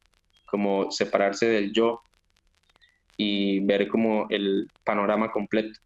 como 0.46 0.90
separarse 0.90 1.48
del 1.48 1.74
yo 1.74 2.02
y 3.18 3.60
ver 3.60 3.90
como 3.90 4.28
el 4.30 4.70
panorama 4.86 5.34
completo 5.34 5.78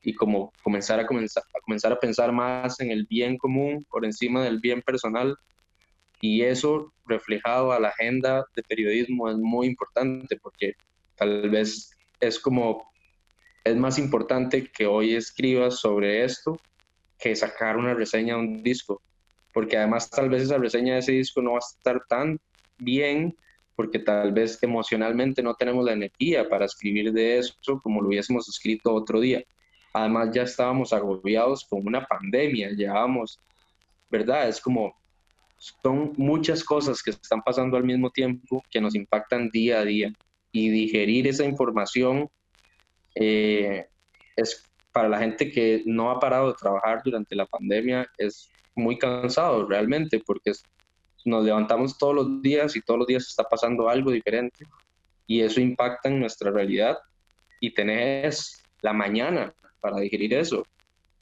y 0.00 0.14
como 0.14 0.54
comenzar 0.62 1.00
a, 1.00 1.06
comenzar, 1.06 1.42
a 1.54 1.60
comenzar 1.60 1.92
a 1.92 2.00
pensar 2.00 2.32
más 2.32 2.80
en 2.80 2.90
el 2.92 3.04
bien 3.04 3.36
común 3.36 3.84
por 3.90 4.06
encima 4.06 4.42
del 4.42 4.58
bien 4.58 4.80
personal 4.80 5.36
y 6.22 6.44
eso 6.44 6.94
reflejado 7.04 7.72
a 7.72 7.78
la 7.78 7.88
agenda 7.88 8.46
de 8.56 8.62
periodismo 8.62 9.28
es 9.28 9.36
muy 9.36 9.66
importante 9.66 10.38
porque 10.38 10.72
tal 11.14 11.50
vez 11.50 11.90
es 12.20 12.40
como 12.40 12.90
es 13.64 13.76
más 13.76 13.98
importante 13.98 14.66
que 14.66 14.86
hoy 14.86 15.14
escribas 15.14 15.78
sobre 15.78 16.24
esto 16.24 16.58
que 17.18 17.34
sacar 17.34 17.76
una 17.76 17.94
reseña 17.94 18.34
de 18.34 18.40
un 18.40 18.62
disco, 18.62 19.02
porque 19.52 19.76
además 19.76 20.10
tal 20.10 20.28
vez 20.28 20.42
esa 20.42 20.58
reseña 20.58 20.94
de 20.94 21.00
ese 21.00 21.12
disco 21.12 21.40
no 21.42 21.52
va 21.52 21.58
a 21.58 21.60
estar 21.60 22.02
tan 22.08 22.38
bien 22.78 23.36
porque 23.74 23.98
tal 23.98 24.32
vez 24.32 24.58
emocionalmente 24.62 25.42
no 25.42 25.54
tenemos 25.54 25.84
la 25.84 25.92
energía 25.92 26.48
para 26.48 26.64
escribir 26.64 27.12
de 27.12 27.38
eso 27.38 27.80
como 27.82 28.00
lo 28.00 28.08
hubiésemos 28.08 28.48
escrito 28.48 28.92
otro 28.94 29.20
día. 29.20 29.44
Además 29.92 30.30
ya 30.32 30.42
estábamos 30.42 30.92
agobiados 30.92 31.64
con 31.64 31.86
una 31.86 32.04
pandemia, 32.04 32.70
llevábamos, 32.70 33.38
¿verdad? 34.10 34.48
Es 34.48 34.60
como, 34.60 34.94
son 35.58 36.12
muchas 36.16 36.64
cosas 36.64 37.02
que 37.02 37.10
están 37.10 37.42
pasando 37.42 37.76
al 37.76 37.84
mismo 37.84 38.10
tiempo 38.10 38.64
que 38.70 38.80
nos 38.80 38.94
impactan 38.94 39.50
día 39.50 39.80
a 39.80 39.84
día 39.84 40.12
y 40.52 40.70
digerir 40.70 41.26
esa 41.26 41.44
información 41.44 42.30
eh, 43.14 43.86
es 44.36 44.64
para 44.96 45.10
la 45.10 45.18
gente 45.18 45.50
que 45.50 45.82
no 45.84 46.10
ha 46.10 46.18
parado 46.18 46.48
de 46.48 46.54
trabajar 46.54 47.02
durante 47.04 47.36
la 47.36 47.44
pandemia, 47.44 48.10
es 48.16 48.50
muy 48.74 48.96
cansado 48.96 49.68
realmente, 49.68 50.22
porque 50.24 50.52
nos 51.26 51.44
levantamos 51.44 51.98
todos 51.98 52.14
los 52.14 52.40
días 52.40 52.74
y 52.76 52.80
todos 52.80 53.00
los 53.00 53.06
días 53.06 53.26
está 53.28 53.44
pasando 53.44 53.90
algo 53.90 54.10
diferente 54.10 54.64
y 55.26 55.42
eso 55.42 55.60
impacta 55.60 56.08
en 56.08 56.18
nuestra 56.18 56.50
realidad 56.50 56.96
y 57.60 57.74
tenés 57.74 58.64
la 58.80 58.94
mañana 58.94 59.52
para 59.80 59.98
digerir 59.98 60.32
eso, 60.32 60.64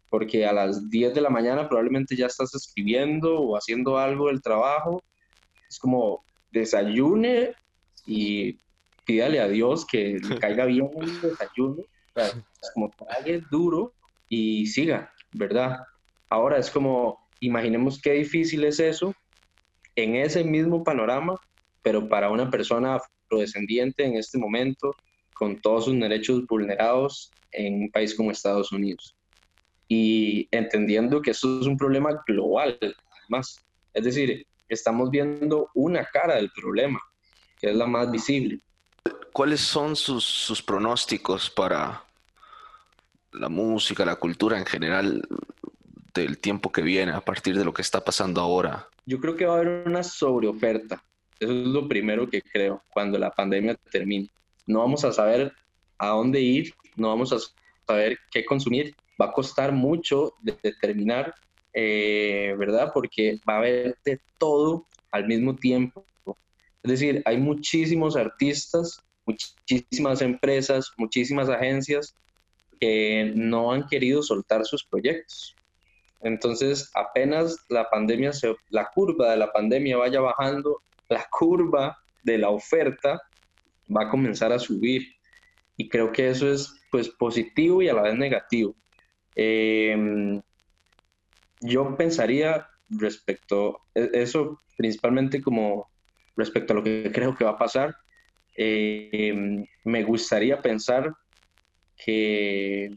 porque 0.09 0.47
a 0.47 0.53
las 0.53 0.89
10 0.89 1.13
de 1.13 1.21
la 1.21 1.31
mañana 1.31 1.69
probablemente 1.69 2.15
ya 2.15 2.27
estás 2.27 2.55
escribiendo 2.55 3.41
o 3.41 3.57
haciendo 3.57 3.99
algo 3.99 4.29
del 4.29 4.41
trabajo, 4.41 5.03
es 5.69 5.81
como 5.81 6.25
desayune 6.53 7.57
y 8.07 8.57
pídale 9.05 9.41
a 9.41 9.49
Dios 9.49 9.85
que 9.85 10.17
le 10.29 10.39
caiga 10.39 10.65
bien 10.65 10.89
el 10.97 11.21
desayuno, 11.21 11.83
es 12.17 12.71
como 12.73 12.91
trague 12.91 13.43
duro 13.51 13.95
y 14.29 14.67
siga, 14.67 15.13
¿verdad? 15.33 15.79
Ahora 16.31 16.59
es 16.59 16.71
como, 16.71 17.29
imaginemos 17.41 18.01
qué 18.01 18.13
difícil 18.13 18.65
es 18.65 18.81
eso 18.81 19.15
en 19.97 20.17
ese 20.17 20.45
mismo 20.45 20.83
panorama, 20.83 21.39
pero 21.83 22.09
para 22.09 22.31
una 22.31 22.51
persona 22.51 22.97
afrodescendiente 22.97 24.05
en 24.05 24.17
este 24.17 24.39
momento, 24.39 24.95
con 25.35 25.61
todos 25.61 25.87
sus 25.87 25.99
derechos 25.99 26.47
vulnerados 26.47 27.31
en 27.53 27.83
un 27.83 27.91
país 27.91 28.15
como 28.15 28.31
Estados 28.31 28.73
Unidos. 28.73 29.17
Y 29.89 30.49
entendiendo 30.51 31.21
que 31.21 31.33
eso 31.33 31.61
es 31.61 31.67
un 31.67 31.77
problema 31.77 32.23
global, 32.27 32.79
más. 33.29 33.65
Es 33.93 34.05
decir, 34.05 34.47
estamos 34.69 35.11
viendo 35.11 35.69
una 35.75 36.05
cara 36.05 36.37
del 36.37 36.51
problema, 36.51 37.01
que 37.61 37.71
es 37.71 37.77
la 37.77 37.87
más 37.87 38.11
visible. 38.11 38.61
¿Cuáles 39.35 39.63
son 39.63 39.97
sus, 39.97 40.63
pronósticos 40.65 41.51
para 41.51 42.05
la 43.33 43.49
música, 43.49 44.05
la 44.05 44.15
cultura 44.15 44.57
en 44.57 44.65
general 44.65 45.27
del 46.15 46.39
tiempo 46.39 46.71
que 46.71 46.83
viene 46.83 47.11
a 47.11 47.21
partir 47.21 47.59
de 47.59 47.65
lo 47.65 47.75
que 47.75 47.83
está 47.83 48.05
pasando 48.05 48.41
ahora? 48.41 48.89
Yo 49.05 49.19
creo 49.21 49.35
que 49.35 49.45
va 49.45 49.55
a 49.55 49.57
haber 49.57 49.89
una 49.89 50.05
sobreoferta. 50.05 51.03
Eso 51.41 51.51
es 51.51 51.67
lo 51.67 51.89
primero 51.89 52.31
que 52.31 52.43
creo 52.43 52.85
cuando 52.93 53.19
la 53.19 53.33
pandemia 53.33 53.75
termine. 53.91 54.31
No 54.69 54.79
vamos 54.79 55.05
a 55.05 55.13
saber 55.13 55.53
a 55.99 56.11
dónde 56.11 56.41
ir, 56.41 56.73
no 56.95 57.09
vamos 57.09 57.33
a 57.33 57.39
saber 57.89 58.17
qué 58.31 58.45
consumir. 58.45 58.95
Va 59.21 59.27
a 59.27 59.33
costar 59.33 59.73
mucho 59.73 60.35
determinar, 60.43 61.35
eh, 61.73 62.55
¿verdad? 62.57 62.93
Porque 62.95 63.41
va 63.49 63.55
a 63.55 63.59
haber 63.59 63.99
de 64.05 64.21
todo 64.39 64.87
al 65.11 65.27
mismo 65.27 65.57
tiempo. 65.57 66.07
Es 66.85 66.91
decir, 66.93 67.21
hay 67.25 67.39
muchísimos 67.39 68.15
artistas 68.15 69.04
muchísimas 69.27 70.23
empresas, 70.23 70.93
muchísimas 70.97 71.49
agencias 71.49 72.17
que 72.81 73.33
no 73.35 73.73
han 73.73 73.87
querido 73.87 74.23
soltar 74.23 74.65
sus 74.65 74.85
proyectos. 74.85 75.55
Entonces, 76.21 76.91
apenas 76.95 77.57
la 77.69 77.89
pandemia, 77.91 78.33
se, 78.33 78.55
la 78.71 78.91
curva 78.95 79.31
de 79.31 79.37
la 79.37 79.53
pandemia 79.53 79.99
vaya 79.99 80.21
bajando, 80.21 80.83
la 81.09 81.27
curva 81.31 81.99
de 82.23 82.39
la 82.39 82.49
oferta 82.49 83.21
va 83.95 84.05
a 84.05 84.09
comenzar 84.09 84.53
a 84.53 84.59
subir. 84.59 85.07
Y 85.77 85.89
creo 85.89 86.13
que 86.13 86.31
eso 86.31 86.51
es 86.51 86.73
pues 86.91 87.09
positivo 87.09 87.83
y 87.83 87.89
a 87.89 87.95
la 87.95 88.03
vez 88.03 88.15
negativo. 88.17 88.75
Em, 89.35 90.41
yo 91.61 91.97
pensaría 91.97 92.69
respecto 92.89 93.81
e, 93.95 94.11
eso, 94.15 94.61
principalmente 94.77 95.43
como 95.43 95.91
respecto 96.37 96.73
a 96.73 96.77
lo 96.77 96.83
que 96.83 97.11
creo 97.13 97.37
que 97.37 97.45
va 97.45 97.53
a 97.53 97.59
pasar, 97.59 97.97
eh, 98.57 99.65
me 99.85 100.03
gustaría 100.05 100.61
pensar 100.61 101.13
que, 101.97 102.95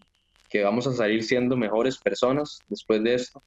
que, 0.49 0.63
vamos 0.63 0.87
a 0.87 0.93
salir 0.93 1.23
siendo 1.23 1.57
mejores 1.57 1.97
personas 1.97 2.59
después 2.67 3.03
de 3.03 3.15
esto, 3.15 3.43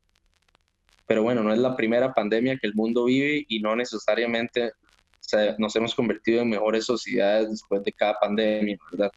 pero 1.07 1.23
bueno, 1.23 1.43
no 1.43 1.53
es 1.53 1.59
la 1.59 1.77
primera 1.77 2.13
pandemia 2.13 2.59
que 2.59 2.67
el 2.67 2.75
mundo 2.75 3.05
vive 3.05 3.45
y 3.49 3.61
no 3.61 3.75
necesariamente 3.75 4.73
nos 5.59 5.77
hemos 5.77 5.95
convertido 5.95 6.43
en 6.43 6.49
mejores 6.49 6.87
sociedades 6.87 7.51
después 7.51 7.85
de 7.85 7.93
cada 7.93 8.15
pandemia, 8.19 8.77
¿verdad? 8.91 9.13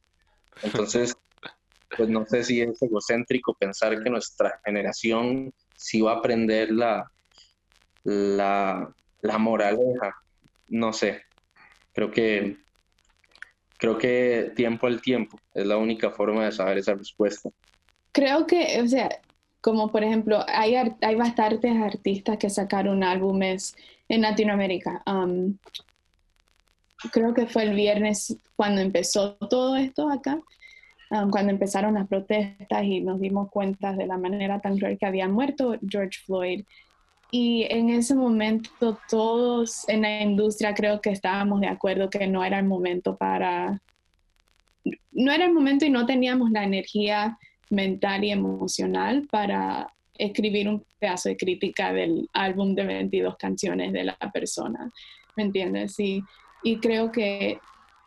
Entonces, 0.61 1.15
pues 1.97 2.09
no 2.09 2.25
sé 2.25 2.43
si 2.43 2.61
es 2.61 2.81
egocéntrico 2.81 3.55
pensar 3.55 4.01
que 4.01 4.09
nuestra 4.09 4.59
generación 4.65 5.53
sí 5.75 6.01
va 6.01 6.13
a 6.13 6.17
aprender 6.17 6.71
la, 6.71 7.11
la, 8.03 8.93
la 9.21 9.37
moraleja, 9.37 10.15
no 10.67 10.93
sé, 10.93 11.21
creo 11.93 12.11
que 12.11 12.62
creo 13.83 13.97
que 13.97 14.53
tiempo 14.55 14.87
al 14.87 15.01
tiempo 15.01 15.37
es 15.53 15.65
la 15.65 15.75
única 15.75 16.09
forma 16.09 16.45
de 16.45 16.53
saber 16.53 16.77
esa 16.77 16.93
respuesta. 16.93 17.49
Creo 18.13 18.47
que, 18.47 18.79
o 18.81 18.87
sea, 18.87 19.09
como 19.59 19.91
por 19.91 20.05
ejemplo, 20.05 20.41
hay, 20.47 20.75
hay 21.01 21.15
bastantes 21.15 21.75
artistas 21.75 22.37
que 22.37 22.49
sacaron 22.49 23.03
álbumes 23.03 23.75
en 24.07 24.21
Latinoamérica. 24.21 25.03
Um, 25.05 25.57
creo 27.11 27.33
que 27.33 27.45
fue 27.45 27.63
el 27.63 27.75
viernes 27.75 28.37
cuando 28.55 28.79
empezó 28.79 29.33
todo 29.49 29.75
esto 29.75 30.09
acá, 30.09 30.39
cuando 31.29 31.51
empezaron 31.51 31.95
las 31.95 32.07
protestas 32.07 32.83
y 32.85 33.01
nos 33.01 33.19
dimos 33.19 33.49
cuenta 33.51 33.91
de 33.91 34.07
la 34.07 34.17
manera 34.17 34.61
tan 34.61 34.77
cruel 34.77 34.97
que 34.97 35.07
había 35.07 35.27
muerto 35.27 35.77
George 35.85 36.21
Floyd. 36.25 36.63
Y 37.35 37.65
en 37.71 37.89
ese 37.89 38.13
momento 38.13 38.99
todos 39.09 39.89
en 39.89 40.03
la 40.03 40.21
industria 40.21 40.75
creo 40.75 41.01
que 41.01 41.09
estábamos 41.09 41.61
de 41.61 41.67
acuerdo 41.67 42.07
que 42.07 42.27
no 42.27 42.45
era 42.45 42.59
el 42.59 42.65
momento 42.65 43.17
para, 43.17 43.81
no 45.11 45.31
era 45.31 45.45
el 45.45 45.51
momento 45.51 45.83
y 45.83 45.89
no 45.89 46.05
teníamos 46.05 46.51
la 46.51 46.63
energía 46.63 47.39
mental 47.71 48.23
y 48.23 48.29
emocional 48.29 49.27
para 49.31 49.91
escribir 50.15 50.69
un 50.69 50.85
pedazo 50.99 51.29
de 51.29 51.37
crítica 51.37 51.91
del 51.91 52.29
álbum 52.33 52.75
de 52.75 52.85
22 52.85 53.35
canciones 53.37 53.93
de 53.93 54.03
la 54.03 54.17
persona, 54.31 54.91
¿me 55.35 55.41
entiendes? 55.41 55.99
Y, 55.99 56.21
y 56.61 56.77
creo 56.77 57.11
que 57.11 57.57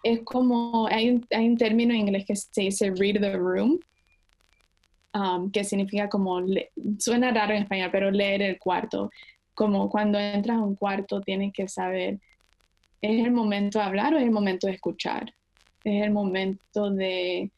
es 0.04 0.20
como, 0.22 0.86
hay 0.86 1.20
hay 1.32 1.48
un 1.48 1.56
término 1.56 1.92
en 1.92 2.02
inglés 2.02 2.26
que 2.28 2.36
se 2.36 2.60
dice 2.60 2.92
read 2.96 3.20
the 3.20 3.36
room, 3.36 3.80
um, 5.16 5.50
que 5.50 5.64
significa 5.64 6.08
como, 6.08 6.40
suena 6.98 7.32
raro 7.32 7.54
en 7.54 7.62
español, 7.62 7.90
pero 7.90 8.10
leer 8.10 8.42
el 8.42 8.58
cuarto. 8.58 9.10
Como 9.54 9.88
cuando 9.88 10.18
entras 10.18 10.58
a 10.58 10.62
un 10.62 10.76
cuarto 10.76 11.20
tienes 11.20 11.52
que 11.52 11.66
saber, 11.68 12.20
¿es 13.00 13.24
el 13.24 13.32
momento 13.32 13.78
de 13.78 13.84
hablar 13.84 14.14
o 14.14 14.18
es 14.18 14.24
el 14.24 14.30
momento 14.30 14.66
de 14.66 14.74
escuchar? 14.74 15.34
¿Es 15.84 16.02
el 16.04 16.10
momento 16.10 16.90
de 16.90 17.50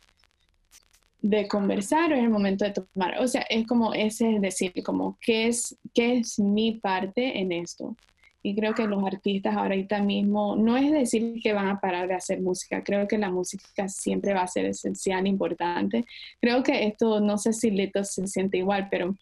de 1.20 1.48
conversar 1.48 2.12
o 2.12 2.16
es 2.16 2.22
el 2.22 2.30
momento 2.30 2.64
de 2.64 2.72
tomar. 2.72 3.20
O 3.20 3.26
sea, 3.26 3.42
es 3.42 3.66
como 3.66 3.92
ese 3.94 4.36
es 4.36 4.40
decir, 4.40 4.72
como 4.84 5.18
qué 5.20 5.48
es, 5.48 5.76
qué 5.94 6.18
es 6.18 6.38
mi 6.38 6.78
parte 6.80 7.38
en 7.38 7.52
esto. 7.52 7.96
Y 8.42 8.54
creo 8.54 8.74
que 8.74 8.86
los 8.86 9.02
artistas 9.04 9.56
ahorita 9.56 10.02
mismo, 10.02 10.56
no 10.56 10.76
es 10.76 10.92
decir 10.92 11.40
que 11.42 11.52
van 11.52 11.68
a 11.68 11.80
parar 11.80 12.08
de 12.08 12.14
hacer 12.14 12.40
música, 12.40 12.84
creo 12.84 13.08
que 13.08 13.18
la 13.18 13.30
música 13.30 13.88
siempre 13.88 14.32
va 14.32 14.42
a 14.42 14.48
ser 14.48 14.66
esencial, 14.66 15.26
importante. 15.26 16.04
Creo 16.40 16.62
que 16.62 16.86
esto, 16.86 17.20
no 17.20 17.36
sé 17.36 17.52
si 17.52 17.70
Lito 17.70 18.04
se 18.04 18.26
siente 18.26 18.58
igual, 18.58 18.88
pero 18.90 19.16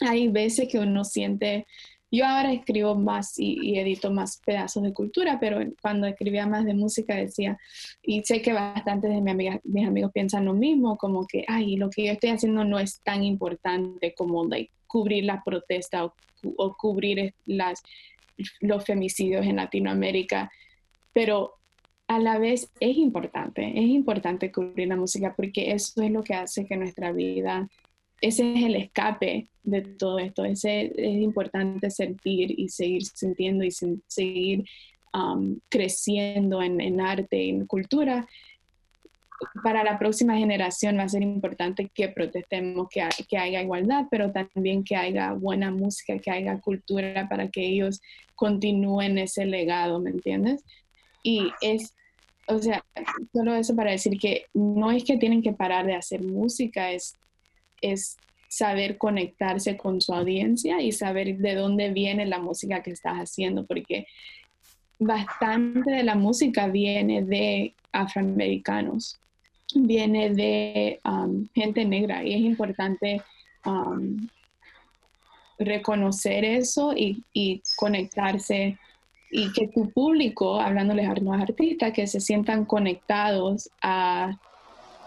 hay 0.00 0.28
veces 0.28 0.68
que 0.68 0.78
uno 0.78 1.04
siente 1.04 1.66
yo 2.10 2.24
ahora 2.24 2.52
escribo 2.52 2.94
más 2.94 3.38
y, 3.38 3.78
edito 3.78 4.10
más 4.10 4.40
pedazos 4.44 4.82
de 4.82 4.94
cultura, 4.94 5.38
pero 5.38 5.60
cuando 5.82 6.06
escribía 6.06 6.46
más 6.46 6.64
de 6.64 6.74
música 6.74 7.14
decía, 7.14 7.58
y 8.02 8.22
sé 8.24 8.40
que 8.40 8.52
bastantes 8.52 9.10
de 9.10 9.60
mis, 9.64 9.86
amigos 9.86 10.12
piensan 10.12 10.46
lo 10.46 10.54
mismo, 10.54 10.96
como 10.96 11.26
que, 11.26 11.44
ay, 11.46 11.76
lo 11.76 11.90
que 11.90 12.06
yo 12.06 12.12
estoy 12.12 12.30
haciendo 12.30 12.64
no 12.64 12.78
es 12.78 13.00
tan 13.02 13.24
importante 13.24 14.14
como 14.14 14.46
like, 14.46 14.72
cubrir 14.86 15.24
la 15.24 15.42
protesta 15.44 16.06
o, 16.06 16.76
cubrir 16.78 17.34
las, 17.44 17.82
los 18.60 18.84
femicidios 18.84 19.46
en 19.46 19.56
Latinoamérica, 19.56 20.50
pero 21.12 21.54
a 22.06 22.18
la 22.18 22.38
vez 22.38 22.70
es 22.80 22.96
importante, 22.96 23.68
es 23.68 23.88
importante 23.88 24.50
cubrir 24.50 24.88
la 24.88 24.96
música 24.96 25.34
porque 25.36 25.72
eso 25.72 26.02
es 26.02 26.10
lo 26.10 26.22
que 26.22 26.34
hace 26.34 26.66
que 26.66 26.76
nuestra 26.76 27.12
vida 27.12 27.68
ese 28.20 28.52
es 28.52 28.64
el 28.64 28.76
escape 28.76 29.48
de 29.62 29.82
todo 29.82 30.18
esto. 30.18 30.44
Ese, 30.44 30.92
es 30.96 31.22
importante 31.22 31.90
sentir 31.90 32.58
y 32.58 32.68
seguir 32.68 33.04
sintiendo 33.04 33.64
y 33.64 33.70
seguir 33.70 34.64
um, 35.12 35.58
creciendo 35.68 36.62
en, 36.62 37.00
arte 37.00 37.44
y 37.44 37.50
en 37.50 37.66
cultura. 37.66 38.26
Para 39.62 39.84
la 39.84 39.98
próxima 39.98 40.36
generación 40.36 40.98
va 40.98 41.04
a 41.04 41.08
ser 41.08 41.22
importante 41.22 41.90
que 41.94 42.08
protestemos, 42.08 42.88
que, 42.90 43.06
que 43.28 43.38
haya 43.38 43.62
igualdad, 43.62 44.06
pero 44.10 44.32
también 44.32 44.82
que 44.84 44.96
haya 44.96 45.32
buena 45.32 45.70
música, 45.70 46.18
que 46.18 46.30
haya 46.30 46.60
cultura 46.60 47.28
para 47.28 47.48
que 47.48 47.64
ellos 47.64 48.00
continúen 48.34 49.18
ese 49.18 49.46
legado, 49.46 50.00
¿me 50.00 50.10
entiendes? 50.10 50.64
Y 51.22 51.50
es 51.60 51.94
o 52.50 52.58
sea, 52.58 52.82
solo 53.30 53.54
eso 53.54 53.76
para 53.76 53.90
decir 53.90 54.18
que 54.18 54.46
no 54.54 54.90
es 54.90 55.04
que 55.04 55.18
tienen 55.18 55.42
que 55.42 55.52
parar 55.52 55.84
de 55.84 55.94
hacer 55.94 56.22
música, 56.22 56.90
es 56.90 57.14
es 57.80 58.16
saber 58.48 58.96
conectarse 58.96 59.76
con 59.76 60.00
su 60.00 60.14
audiencia 60.14 60.80
y 60.80 60.92
saber 60.92 61.36
de 61.38 61.54
dónde 61.54 61.90
viene 61.90 62.26
la 62.26 62.38
música 62.38 62.82
que 62.82 62.92
estás 62.92 63.16
haciendo, 63.16 63.66
porque 63.66 64.06
bastante 64.98 65.90
de 65.90 66.02
la 66.02 66.14
música 66.14 66.66
viene 66.68 67.22
de 67.22 67.74
afroamericanos, 67.92 69.20
viene 69.74 70.30
de 70.30 71.00
um, 71.04 71.48
gente 71.54 71.84
negra 71.84 72.24
y 72.24 72.34
es 72.34 72.40
importante 72.40 73.22
um, 73.64 74.28
reconocer 75.58 76.44
eso 76.44 76.92
y, 76.94 77.22
y, 77.32 77.62
conectarse 77.76 78.78
y 79.30 79.52
que 79.52 79.68
tu 79.68 79.90
público, 79.90 80.60
hablándoles 80.60 81.08
a 81.08 81.14
los 81.14 81.34
artistas, 81.34 81.92
que 81.92 82.06
se 82.06 82.20
sientan 82.20 82.64
conectados 82.64 83.68
a 83.82 84.38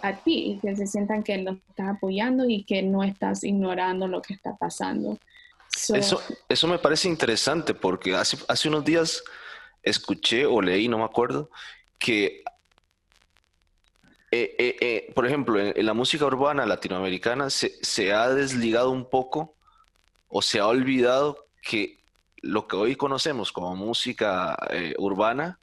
a 0.01 0.15
ti, 0.15 0.59
que 0.61 0.75
se 0.75 0.87
sientan 0.87 1.23
que 1.23 1.37
los 1.37 1.57
estás 1.69 1.89
apoyando 1.89 2.47
y 2.47 2.63
que 2.63 2.81
no 2.81 3.03
estás 3.03 3.43
ignorando 3.43 4.07
lo 4.07 4.21
que 4.21 4.33
está 4.33 4.55
pasando. 4.57 5.17
eso, 5.93 6.21
eso 6.49 6.67
me 6.67 6.79
parece 6.79 7.07
interesante 7.07 7.73
porque 7.73 8.15
hace, 8.15 8.37
hace 8.47 8.67
unos 8.67 8.83
días 8.83 9.23
escuché 9.83 10.45
o 10.45 10.61
leí, 10.61 10.87
no 10.87 10.97
me 10.97 11.05
acuerdo, 11.05 11.49
que, 11.97 12.43
eh, 14.31 14.55
eh, 14.57 14.75
eh, 14.79 15.11
por 15.13 15.25
ejemplo, 15.25 15.59
en, 15.59 15.85
la 15.85 15.93
música 15.93 16.25
urbana 16.25 16.65
latinoamericana 16.65 17.49
se, 17.49 17.73
se 17.81 18.13
ha 18.13 18.29
desligado 18.29 18.89
un 18.89 19.09
poco 19.09 19.55
o 20.29 20.41
se 20.41 20.59
ha 20.59 20.67
olvidado 20.67 21.47
que 21.61 21.99
lo 22.41 22.67
que 22.67 22.77
hoy 22.77 22.95
conocemos 22.95 23.51
como 23.51 23.75
música 23.75 24.57
urbana 24.97 25.59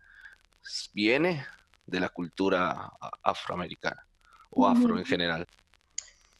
viene 0.92 1.44
de 1.86 2.00
la 2.00 2.10
cultura 2.10 2.92
afroamericana 3.22 4.06
o 4.50 4.66
afro 4.66 4.98
en 4.98 5.04
general? 5.04 5.46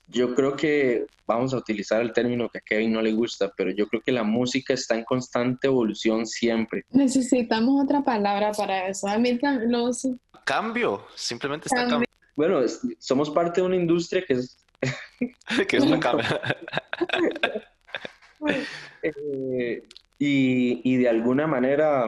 Yo 0.07 0.35
creo 0.35 0.57
que 0.57 1.07
vamos 1.27 1.53
a 1.53 1.59
utilizar 1.59 2.01
el 2.01 2.13
término 2.13 2.49
que 2.49 2.59
a 2.59 2.61
Kevin 2.63 2.93
no 2.93 3.03
le 3.03 3.13
gusta, 3.13 3.53
pero 3.57 3.71
yo 3.71 3.87
creo 3.89 4.01
que 4.03 4.13
la 4.13 4.23
música 4.23 4.73
está 4.73 4.95
en 4.95 5.05
constante 5.05 5.67
evolución 5.67 6.27
siempre. 6.27 6.85
Necesitamos 6.91 7.85
otra 7.85 8.03
palabra 8.03 8.53
para 8.53 8.89
eso. 8.89 9.07
A 9.07 9.19
mí 9.19 9.39
los... 9.67 10.09
Cambio, 10.45 11.07
simplemente 11.15 11.67
está 11.67 11.81
cambiando. 11.81 12.08
Bueno, 12.39 12.61
somos 13.01 13.31
parte 13.31 13.61
de 13.61 13.67
una 13.67 13.75
industria 13.75 14.25
que 14.25 14.35
es... 14.35 14.65
que 15.69 15.77
es 15.77 15.83
una 15.83 15.99
cambio. 15.99 16.25
Eh, 19.03 19.83
y, 20.21 20.81
y 20.93 20.97
de 20.99 21.09
alguna 21.09 21.49
manera 21.49 22.07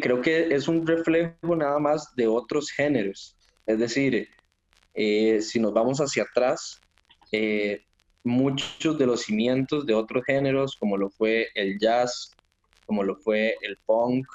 creo 0.00 0.20
que 0.20 0.52
es 0.52 0.66
un 0.66 0.84
reflejo 0.84 1.54
nada 1.54 1.78
más 1.78 2.12
de 2.16 2.26
otros 2.26 2.72
géneros. 2.72 3.36
Es 3.66 3.78
decir, 3.78 4.28
eh, 4.94 5.40
si 5.40 5.60
nos 5.60 5.72
vamos 5.72 6.00
hacia 6.00 6.24
atrás, 6.24 6.80
eh, 7.30 7.84
muchos 8.24 8.98
de 8.98 9.06
los 9.06 9.22
cimientos 9.22 9.86
de 9.86 9.94
otros 9.94 10.24
géneros, 10.24 10.76
como 10.76 10.96
lo 10.96 11.10
fue 11.10 11.48
el 11.54 11.78
jazz, 11.78 12.32
como 12.86 13.04
lo 13.04 13.14
fue 13.14 13.56
el 13.62 13.76
punk, 13.86 14.26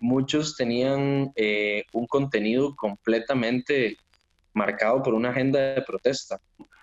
muchos 0.00 0.56
tenían 0.56 1.32
eh, 1.36 1.84
un 1.92 2.06
contenido 2.06 2.74
completamente 2.76 3.96
marcado 4.54 5.02
por 5.02 5.14
una 5.14 5.30
agenda 5.30 5.74
de 5.74 5.82
protesta. 5.82 6.40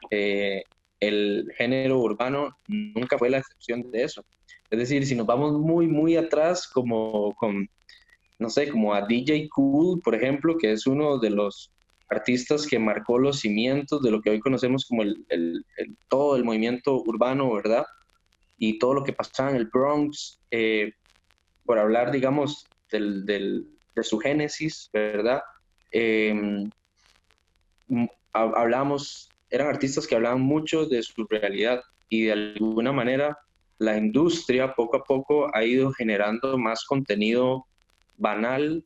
el 0.09 1.51
género 1.57 1.99
urbano 1.99 2.57
nunca 2.67 3.17
fue 3.17 3.29
la 3.29 3.39
excepción 3.39 3.91
de 3.91 4.03
eso. 4.03 4.23
Es 4.69 4.79
decir, 4.79 5.05
si 5.05 5.15
nos 5.15 5.27
vamos 5.27 5.53
muy, 5.53 5.87
muy 5.87 6.15
atrás, 6.15 6.67
como 6.67 7.33
con, 7.35 7.69
no 8.39 8.49
sé, 8.49 8.69
como 8.69 8.93
a 8.93 9.05
DJ 9.05 9.47
Cool, 9.49 10.01
por 10.01 10.15
ejemplo, 10.15 10.57
que 10.57 10.71
es 10.71 10.87
uno 10.87 11.19
de 11.19 11.29
los 11.29 11.71
artistas 12.09 12.67
que 12.67 12.79
marcó 12.79 13.17
los 13.17 13.39
cimientos 13.39 14.01
de 14.01 14.11
lo 14.11 14.21
que 14.21 14.29
hoy 14.29 14.39
conocemos 14.39 14.85
como 14.85 15.03
el, 15.03 15.65
todo 16.09 16.35
el 16.35 16.43
movimiento 16.43 17.01
urbano, 17.01 17.53
¿verdad? 17.53 17.85
Y 18.57 18.79
todo 18.79 18.93
lo 18.93 19.03
que 19.03 19.13
pasaba 19.13 19.51
en 19.51 19.57
el 19.57 19.67
Bronx, 19.67 20.39
eh, 20.51 20.93
por 21.63 21.79
hablar, 21.79 22.11
digamos, 22.11 22.65
de 22.91 23.63
su 24.01 24.19
génesis, 24.19 24.89
¿verdad? 24.93 25.41
Em, 25.91 26.69
hablamos, 28.33 29.33
eran 29.49 29.67
artistas 29.67 30.07
que 30.07 30.15
hablaban 30.15 30.41
mucho 30.41 30.85
de 30.85 31.01
su 31.03 31.25
realidad, 31.29 31.81
y 32.09 32.25
de 32.25 32.31
alguna 32.33 32.91
manera 32.91 33.37
la 33.77 33.97
industria 33.97 34.73
poco 34.73 34.97
a 34.97 35.03
poco 35.03 35.55
ha 35.55 35.63
ido 35.63 35.91
generando 35.91 36.57
más 36.57 36.85
contenido 36.85 37.65
banal, 38.17 38.85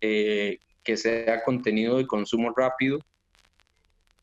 eh, 0.00 0.58
que 0.82 0.96
sea 0.96 1.42
contenido 1.42 1.96
de 1.96 2.06
consumo 2.06 2.52
rápido, 2.54 3.04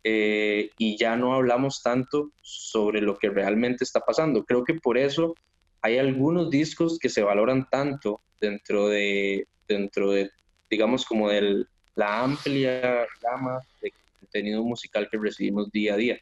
eh, 0.04 0.72
y 0.78 0.98
ya 0.98 1.16
no 1.16 1.34
hablamos 1.34 1.82
tanto 1.84 2.32
sobre 2.42 3.02
lo 3.02 3.18
que 3.18 3.30
realmente 3.30 3.84
está 3.84 4.00
pasando. 4.00 4.44
Creo 4.46 4.64
que 4.64 4.76
por 4.76 4.98
eso 4.98 5.38
hay 5.82 5.98
algunos 5.98 6.50
discos 6.50 7.00
que 7.00 7.10
se 7.10 7.24
valoran 7.24 7.68
tanto 7.70 8.22
dentro 8.40 8.88
de, 8.88 9.48
dentro 9.68 10.12
de 10.12 10.32
digamos, 10.70 11.06
como 11.06 11.30
de 11.30 11.66
la 11.96 12.24
amplia 12.24 13.06
gama 13.22 13.60
de 13.82 13.92
contenido 14.20 14.64
musical 14.64 15.08
que 15.12 15.18
recibimos 15.18 15.70
día 15.72 15.94
a 15.94 15.98
día. 15.98 16.20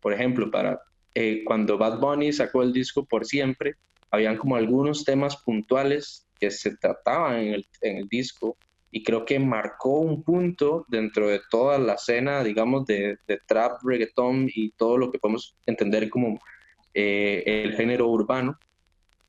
Por 0.00 0.12
ejemplo, 0.12 0.50
para 0.50 0.80
eh, 1.14 1.42
cuando 1.44 1.78
Bad 1.78 1.98
Bunny 1.98 2.32
sacó 2.32 2.62
el 2.62 2.72
disco 2.72 3.06
Por 3.06 3.24
Siempre, 3.24 3.74
habían 4.10 4.36
como 4.36 4.54
algunos 4.54 5.04
temas 5.04 5.36
puntuales 5.38 6.26
que 6.38 6.50
se 6.50 6.76
trataban 6.76 7.38
en 7.38 7.54
el, 7.54 7.66
en 7.80 7.96
el 7.96 8.08
disco 8.08 8.56
y 8.90 9.02
creo 9.02 9.24
que 9.24 9.38
marcó 9.38 10.00
un 10.00 10.22
punto 10.22 10.84
dentro 10.88 11.28
de 11.28 11.40
toda 11.50 11.78
la 11.78 11.94
escena, 11.94 12.44
digamos, 12.44 12.86
de, 12.86 13.18
trap, 13.46 13.82
reggaeton 13.82 14.48
y 14.54 14.70
todo 14.72 14.98
lo 14.98 15.10
que 15.10 15.18
podemos 15.18 15.56
entender 15.66 16.08
como 16.10 16.38
eh, 16.94 17.42
el 17.46 17.74
género 17.76 18.08
urbano. 18.08 18.58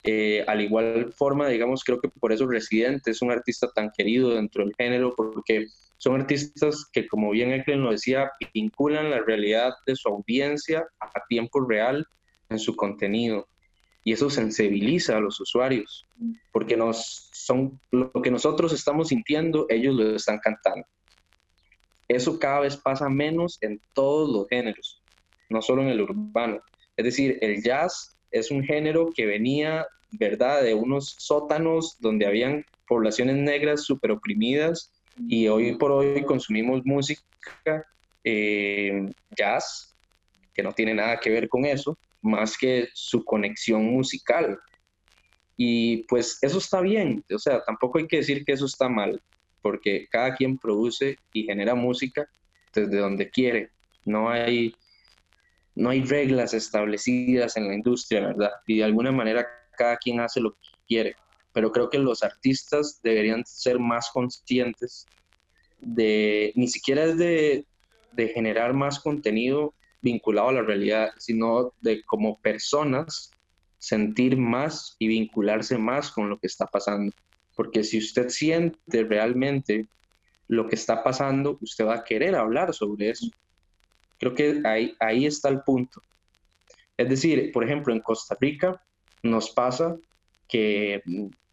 Eh, 0.09 0.41
al 0.47 0.61
igual 0.61 1.11
forma, 1.11 1.49
digamos, 1.49 1.83
creo 1.83 1.99
que 1.99 2.07
por 2.07 2.31
eso 2.31 2.47
Residente 2.47 3.11
es 3.11 3.21
un 3.21 3.29
artista 3.29 3.67
tan 3.75 3.91
querido 3.91 4.35
dentro 4.35 4.63
del 4.63 4.73
género, 4.77 5.13
porque 5.13 5.65
son 5.97 6.21
artistas 6.21 6.85
que, 6.93 7.09
como 7.09 7.31
bien 7.31 7.51
Eklen 7.51 7.83
lo 7.83 7.91
decía, 7.91 8.31
vinculan 8.53 9.11
la 9.11 9.19
realidad 9.19 9.73
de 9.85 9.97
su 9.97 10.07
audiencia 10.07 10.87
a 11.01 11.25
tiempo 11.27 11.59
real 11.59 12.05
en 12.47 12.57
su 12.57 12.73
contenido. 12.77 13.49
Y 14.05 14.13
eso 14.13 14.29
sensibiliza 14.29 15.17
a 15.17 15.19
los 15.19 15.41
usuarios, 15.41 16.05
porque 16.53 16.77
nos, 16.77 17.29
son, 17.33 17.77
lo 17.91 18.09
que 18.13 18.31
nosotros 18.31 18.71
estamos 18.71 19.09
sintiendo, 19.09 19.65
ellos 19.67 19.93
lo 19.93 20.15
están 20.15 20.39
cantando. 20.39 20.87
Eso 22.07 22.39
cada 22.39 22.61
vez 22.61 22.77
pasa 22.77 23.09
menos 23.09 23.57
en 23.59 23.81
todos 23.93 24.29
los 24.29 24.47
géneros, 24.47 25.01
no 25.49 25.61
solo 25.61 25.81
en 25.81 25.89
el 25.89 25.99
urbano. 25.99 26.61
Es 26.95 27.03
decir, 27.03 27.37
el 27.41 27.61
jazz 27.61 28.17
es 28.31 28.51
un 28.51 28.63
género 28.63 29.11
que 29.13 29.25
venía, 29.25 29.85
¿verdad?, 30.11 30.63
de 30.63 30.73
unos 30.73 31.15
sótanos 31.19 31.97
donde 31.99 32.25
habían 32.25 32.65
poblaciones 32.87 33.35
negras 33.35 33.83
súper 33.83 34.11
oprimidas 34.11 34.91
y 35.15 35.47
hoy 35.47 35.75
por 35.75 35.91
hoy 35.91 36.23
consumimos 36.23 36.81
música, 36.85 37.85
eh, 38.23 39.11
jazz, 39.35 39.97
que 40.53 40.63
no 40.63 40.73
tiene 40.73 40.93
nada 40.93 41.19
que 41.19 41.29
ver 41.29 41.49
con 41.49 41.65
eso, 41.65 41.97
más 42.21 42.57
que 42.57 42.89
su 42.93 43.23
conexión 43.23 43.85
musical. 43.85 44.59
Y 45.55 46.03
pues 46.03 46.37
eso 46.41 46.59
está 46.59 46.81
bien, 46.81 47.23
o 47.33 47.39
sea, 47.39 47.63
tampoco 47.63 47.97
hay 47.97 48.07
que 48.07 48.17
decir 48.17 48.45
que 48.45 48.53
eso 48.53 48.65
está 48.65 48.89
mal, 48.89 49.21
porque 49.61 50.07
cada 50.09 50.35
quien 50.35 50.57
produce 50.57 51.19
y 51.33 51.43
genera 51.43 51.73
música 51.73 52.29
desde 52.73 52.97
donde 52.97 53.29
quiere. 53.29 53.71
No 54.05 54.29
hay, 54.29 54.77
no 55.73 55.89
hay 55.89 56.03
reglas 56.03 56.53
establecidas 56.53 57.57
en 57.57 57.67
la 57.67 57.73
industria, 57.73 58.27
¿verdad? 58.27 58.51
Y 58.67 58.77
de 58.77 58.83
alguna 58.83 59.11
manera 59.11 59.47
cada 59.77 59.95
quien 59.97 60.19
hace 60.19 60.41
lo 60.41 60.51
que 60.51 60.69
quiere 60.87 61.15
pero 61.57 61.71
creo 61.71 61.89
que 61.89 61.97
los 61.97 62.21
artistas 62.21 62.99
deberían 63.01 63.43
ser 63.43 63.79
más 63.79 64.11
conscientes 64.11 65.07
de, 65.79 66.53
ni 66.55 66.67
siquiera 66.67 67.05
es 67.05 67.17
de, 67.17 67.65
de 68.11 68.27
generar 68.27 68.75
más 68.75 68.99
contenido 68.99 69.73
vinculado 69.99 70.49
a 70.49 70.51
la 70.51 70.61
realidad, 70.61 71.09
sino 71.17 71.73
de 71.81 72.03
como 72.03 72.39
personas 72.41 73.31
sentir 73.79 74.37
más 74.37 74.95
y 74.99 75.07
vincularse 75.07 75.79
más 75.79 76.11
con 76.11 76.29
lo 76.29 76.37
que 76.37 76.45
está 76.45 76.67
pasando. 76.67 77.11
Porque 77.55 77.83
si 77.83 77.97
usted 77.97 78.29
siente 78.29 79.03
realmente 79.03 79.87
lo 80.47 80.69
que 80.69 80.75
está 80.75 81.03
pasando, 81.03 81.57
usted 81.59 81.87
va 81.87 81.95
a 81.95 82.03
querer 82.03 82.35
hablar 82.35 82.71
sobre 82.71 83.09
eso. 83.09 83.25
Creo 84.19 84.35
que 84.35 84.61
ahí, 84.63 84.95
ahí 84.99 85.25
está 85.25 85.49
el 85.49 85.61
punto. 85.61 86.03
Es 86.97 87.09
decir, 87.09 87.51
por 87.51 87.63
ejemplo, 87.63 87.91
en 87.95 88.01
Costa 88.01 88.37
Rica 88.39 88.79
nos 89.27 89.51
pasa 89.51 89.95
que 90.47 91.01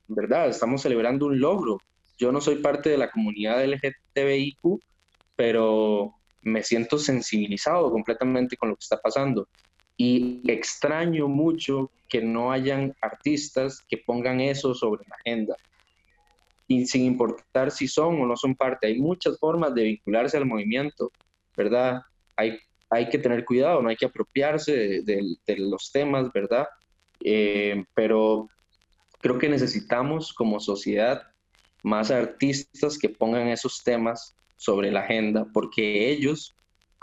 ¿verdad? 0.09 0.49
Estamos 0.49 0.83
celebrando 0.83 1.27
un 1.27 1.41
logro. 1.41 1.79
Yo 2.19 2.33
no 2.33 2.41
soy 2.41 2.57
parte 2.57 2.91
de 2.91 2.99
la 2.99 3.11
comunidad 3.11 3.65
LGTBIQ, 3.65 4.81
pero 5.37 6.15
me 6.43 6.63
siento 6.63 6.99
sensibilizado 6.99 7.91
completamente 7.91 8.57
con 8.57 8.69
lo 8.69 8.77
que 8.77 8.85
está 8.85 9.01
pasando. 9.01 9.49
Y 9.97 10.43
extraño 10.51 11.29
mucho 11.29 11.91
que 12.09 12.21
no 12.21 12.53
hayan 12.53 12.95
artistas 13.01 13.81
que 13.89 13.99
pongan 13.99 14.41
eso 14.41 14.75
sobre 14.75 15.05
la 15.09 15.17
agenda. 15.17 15.57
Y 16.67 16.87
sin 16.87 17.05
importar 17.05 17.71
si 17.71 17.89
son 17.89 18.21
o 18.21 18.27
no 18.27 18.37
son 18.37 18.55
parte, 18.55 18.87
hay 18.87 18.99
muchas 18.99 19.39
formas 19.39 19.75
de 19.75 19.85
vincularse 19.85 20.37
al 20.37 20.47
movimiento, 20.47 21.11
¿verdad? 21.57 22.03
Hay, 22.37 22.59
hay 22.91 23.09
que 23.09 23.19
tener 23.19 23.45
cuidado, 23.45 23.83
no 23.83 23.89
hay 23.89 23.97
que 23.97 24.07
apropiarse 24.07 25.03
de, 25.03 25.57
los 25.59 25.93
temas, 25.93 26.33
¿verdad? 26.33 26.67
Eh, 27.25 27.85
pero 27.95 28.49
Creo 29.25 29.39
que 29.39 29.49
necesitamos 29.49 30.35
como 30.35 30.61
sociedad 30.61 31.23
más 31.83 32.11
artistas 32.11 32.99
que 32.99 33.09
pongan 33.09 33.49
esos 33.49 33.83
temas 33.83 34.37
sobre 34.59 34.91
la 34.91 35.01
agenda, 35.01 35.47
porque 35.55 36.11
ellos, 36.11 36.55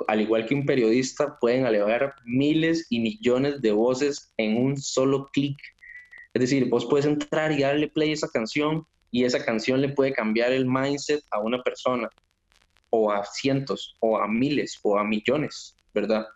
al 0.08 0.22
igual 0.22 0.46
que 0.46 0.54
un 0.54 0.68
periodista, 0.68 1.40
pueden 1.40 1.66
elevar 1.66 2.14
miles 2.24 2.86
y 2.92 3.00
millones 3.00 3.60
de 3.64 3.72
voces 3.72 4.32
en 4.38 4.56
un 4.56 4.78
solo 4.78 5.32
clic. 5.34 5.58
Es 6.36 6.42
decir, 6.42 6.70
vos 6.70 6.86
puedes 6.86 7.08
entrar 7.08 7.54
y 7.54 7.64
darle 7.64 7.88
play 7.88 8.12
a 8.12 8.14
esa 8.14 8.30
canción 8.30 8.86
y 9.10 9.24
esa 9.24 9.44
canción 9.44 9.82
le 9.82 9.90
puede 9.90 10.14
cambiar 10.14 10.52
el 10.52 10.68
mindset 10.68 11.24
a 11.32 11.40
una 11.40 11.64
persona, 11.64 12.08
o 12.92 13.12
a 13.12 13.26
cientos, 13.26 13.98
o 14.00 14.20
a 14.20 14.28
miles, 14.28 14.80
o 14.84 14.96
a 14.96 15.04
millones, 15.04 15.76
¿verdad? 15.92 16.28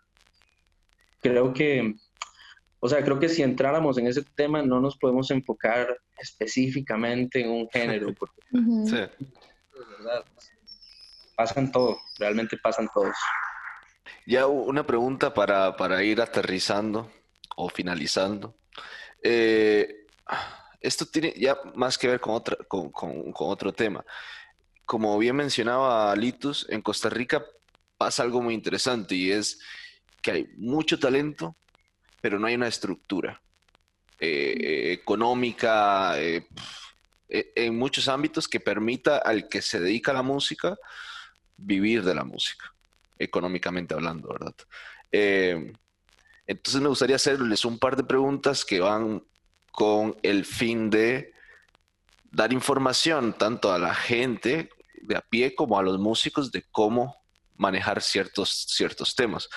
Creo 1.20 1.52
que 1.52 1.94
o 2.80 2.88
sea, 2.88 3.02
creo 3.02 3.18
que 3.18 3.28
si 3.28 3.42
entráramos 3.42 3.98
en 3.98 4.06
ese 4.06 4.22
tema 4.22 4.62
no 4.62 4.80
nos 4.80 4.96
podemos 4.96 5.30
enfocar 5.30 5.98
específicamente 6.18 7.40
en 7.40 7.50
un 7.50 7.68
género. 7.70 8.12
Porque, 8.18 8.42
sí. 8.52 9.24
verdad, 9.74 10.24
pasan 11.36 11.72
todos, 11.72 11.98
realmente 12.18 12.56
pasan 12.56 12.88
todos. 12.92 13.16
Ya 14.26 14.46
una 14.46 14.86
pregunta 14.86 15.32
para, 15.32 15.76
para 15.76 16.02
ir 16.02 16.20
aterrizando 16.20 17.10
o 17.56 17.68
finalizando. 17.68 18.56
Eh, 19.22 20.06
esto 20.80 21.06
tiene 21.06 21.34
ya 21.36 21.56
más 21.74 21.98
que 21.98 22.08
ver 22.08 22.20
con, 22.20 22.34
otra, 22.34 22.56
con, 22.68 22.90
con, 22.90 23.32
con 23.32 23.50
otro 23.50 23.72
tema. 23.72 24.04
Como 24.84 25.18
bien 25.18 25.34
mencionaba 25.34 26.14
Litus, 26.14 26.66
en 26.68 26.82
Costa 26.82 27.08
Rica 27.08 27.44
pasa 27.96 28.22
algo 28.22 28.42
muy 28.42 28.54
interesante 28.54 29.14
y 29.14 29.32
es 29.32 29.58
que 30.22 30.30
hay 30.30 30.48
mucho 30.56 30.98
talento, 30.98 31.56
pero 32.26 32.40
no 32.40 32.48
hay 32.48 32.56
una 32.56 32.66
estructura 32.66 33.40
eh, 34.18 34.94
económica 35.00 36.20
eh, 36.20 36.44
e, 37.28 37.52
en 37.54 37.78
muchos 37.78 38.08
ámbitos 38.08 38.48
que 38.48 38.58
permita 38.58 39.18
al 39.18 39.48
que 39.48 39.62
se 39.62 39.78
dedica 39.78 40.10
a 40.10 40.14
la 40.14 40.24
música 40.24 40.76
vivir 41.56 42.02
de 42.02 42.16
la 42.16 42.24
música, 42.24 42.74
económicamente 43.16 43.94
hablando, 43.94 44.26
¿verdad? 44.30 44.56
Eh, 45.12 45.72
entonces 46.48 46.82
me 46.82 46.88
gustaría 46.88 47.14
hacerles 47.14 47.64
un 47.64 47.78
par 47.78 47.94
de 47.94 48.02
preguntas 48.02 48.64
que 48.64 48.80
van 48.80 49.22
con 49.70 50.16
el 50.24 50.44
fin 50.44 50.90
de 50.90 51.32
dar 52.32 52.52
información 52.52 53.38
tanto 53.38 53.72
a 53.72 53.78
la 53.78 53.94
gente 53.94 54.68
de 55.00 55.16
a 55.16 55.20
pie 55.20 55.54
como 55.54 55.78
a 55.78 55.84
los 55.84 56.00
músicos 56.00 56.50
de 56.50 56.64
cómo 56.72 57.22
manejar 57.56 58.02
ciertos, 58.02 58.66
ciertos 58.68 59.14
temas. 59.14 59.48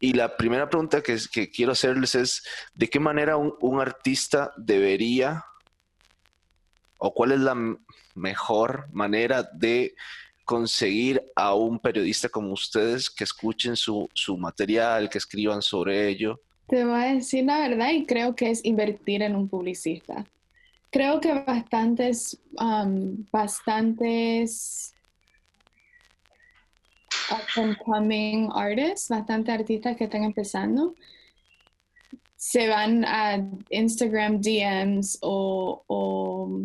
Y 0.00 0.12
la 0.12 0.36
primera 0.36 0.68
pregunta 0.70 1.02
que, 1.02 1.50
quiero 1.50 1.72
hacerles 1.72 2.14
es, 2.14 2.42
¿de 2.74 2.88
qué 2.88 3.00
manera 3.00 3.36
un, 3.36 3.80
artista 3.80 4.52
debería 4.56 5.44
o 6.98 7.12
cuál 7.12 7.32
es 7.32 7.40
la 7.40 7.56
mejor 8.14 8.88
manera 8.92 9.42
de 9.42 9.94
conseguir 10.44 11.22
a 11.34 11.54
un 11.54 11.78
periodista 11.78 12.28
como 12.28 12.52
ustedes 12.52 13.10
que 13.10 13.24
escuchen 13.24 13.76
su, 13.76 14.08
su, 14.14 14.36
material, 14.36 15.08
que 15.08 15.18
escriban 15.18 15.62
sobre 15.62 16.08
ello? 16.08 16.40
Te 16.68 16.84
voy 16.84 17.02
a 17.02 17.14
decir 17.14 17.44
la 17.44 17.60
verdad 17.60 17.90
y 17.90 18.06
creo 18.06 18.34
que 18.36 18.50
es 18.50 18.64
invertir 18.64 19.22
en 19.22 19.34
un 19.34 19.48
publicista. 19.48 20.24
Creo 20.90 21.20
que 21.20 21.32
bastantes, 21.32 22.38
um, 22.58 23.24
bastantes 23.30 24.94
upcoming 27.56 28.50
artists, 28.52 29.08
bastante 29.08 29.52
artistas 29.52 29.96
que 29.96 30.04
están 30.04 30.24
empezando, 30.24 30.94
se 32.36 32.68
van 32.68 33.04
a 33.04 33.44
Instagram 33.70 34.40
DMs 34.40 35.18
o, 35.22 36.62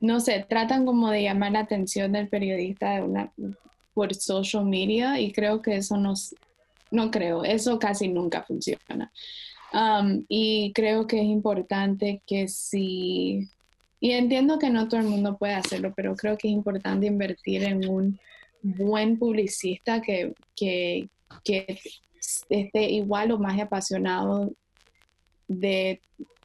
no 0.00 0.20
sé, 0.20 0.44
tratan 0.48 0.84
como 0.84 1.10
de 1.10 1.22
llamar 1.22 1.52
la 1.52 1.60
atención 1.60 2.12
del 2.12 2.28
periodista 2.28 3.00
por 3.94 4.12
social 4.14 4.64
media 4.64 5.20
y 5.20 5.32
creo 5.32 5.62
que 5.62 5.76
eso 5.76 5.96
no, 5.96 6.14
no 6.90 7.10
creo, 7.10 7.44
eso 7.44 7.78
casi 7.78 8.08
nunca 8.08 8.42
funciona. 8.42 9.12
Um, 9.72 10.24
y 10.28 10.72
creo 10.72 11.06
que 11.06 11.18
es 11.18 11.26
importante 11.26 12.22
que 12.26 12.48
si, 12.48 13.48
y 14.00 14.12
entiendo 14.12 14.58
que 14.58 14.70
no 14.70 14.88
todo 14.88 15.00
el 15.00 15.06
mundo 15.06 15.36
puede 15.36 15.54
hacerlo, 15.54 15.92
pero 15.96 16.16
creo 16.16 16.36
que 16.36 16.48
es 16.48 16.54
importante 16.54 17.06
invertir 17.06 17.62
en 17.64 17.88
un 17.88 18.18
buen 18.64 19.18
publicista 19.18 20.00
que, 20.00 20.32
que, 20.56 21.08
que 21.44 21.78
esté 22.48 22.90
igual 22.90 23.30
o 23.30 23.38
más 23.38 23.60
apasionado 23.60 24.50
de, 25.46 26.00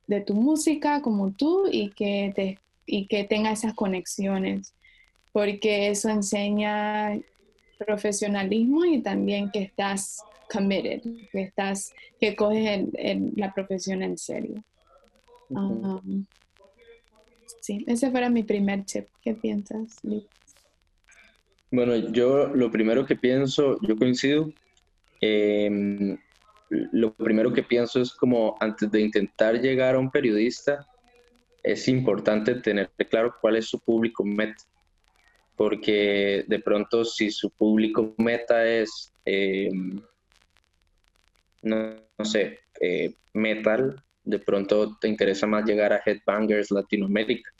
de, 0.05 0.21
tu 0.21 0.33
música 0.33 1.01
como 1.01 1.31
tú 1.31 1.69
y 1.71 1.91
que, 1.91 2.33
te, 2.35 2.59
y 2.85 3.07
que 3.07 3.23
tenga 3.23 3.53
esas 3.53 3.73
conexiones, 3.73 4.73
porque 5.31 5.87
eso 5.87 6.09
enseña 6.09 7.17
profesionalismo 7.77 8.83
y 8.83 9.01
también 9.01 9.49
que 9.49 9.61
estás 9.61 10.21
committed, 10.51 11.01
que 11.31 11.41
estás, 11.41 11.93
que 12.19 12.35
coges 12.35 12.85
la 13.37 13.53
profesión 13.53 14.03
en 14.03 14.17
serio. 14.17 14.61
Um, 15.47 16.25
sí, 17.61 17.85
ese 17.87 18.11
fuera 18.11 18.29
mi 18.29 18.43
primer 18.43 18.83
tip. 18.83 19.07
¿Qué 19.21 19.33
piensas, 19.33 20.03
Bueno, 21.71 21.95
yo 21.95 22.47
lo 22.47 22.71
primero 22.71 23.05
que 23.05 23.15
pienso, 23.15 23.77
yo 23.81 23.95
coincido. 23.95 24.51
Em, 25.21 26.17
lo 26.69 27.13
primero 27.13 27.53
que 27.53 27.63
pienso 27.63 28.01
es 28.01 28.11
como 28.13 28.57
antes 28.59 28.89
de 28.91 29.01
intentar 29.01 29.59
llegar 29.59 29.95
a 29.95 29.99
un 29.99 30.09
periodista, 30.09 30.87
es 31.63 31.87
importante 31.87 32.55
tener 32.55 32.89
claro 33.09 33.35
cuál 33.39 33.57
es 33.57 33.65
su 33.65 33.79
público 33.79 34.23
meta. 34.23 34.63
Porque 35.55 36.45
de 36.47 36.59
pronto 36.59 37.03
si 37.03 37.29
su 37.31 37.49
público 37.49 38.13
meta 38.17 38.65
es 38.65 39.11
em, 39.25 40.01
no, 41.61 41.95
sé, 42.23 42.59
eh, 42.81 43.13
metal, 43.33 44.01
de 44.23 44.39
pronto 44.39 44.97
te 44.99 45.07
interesa 45.07 45.47
más 45.47 45.65
llegar 45.65 45.93
a 45.93 46.01
Headbangers 46.05 46.71
Latinoamérica. 46.71 47.51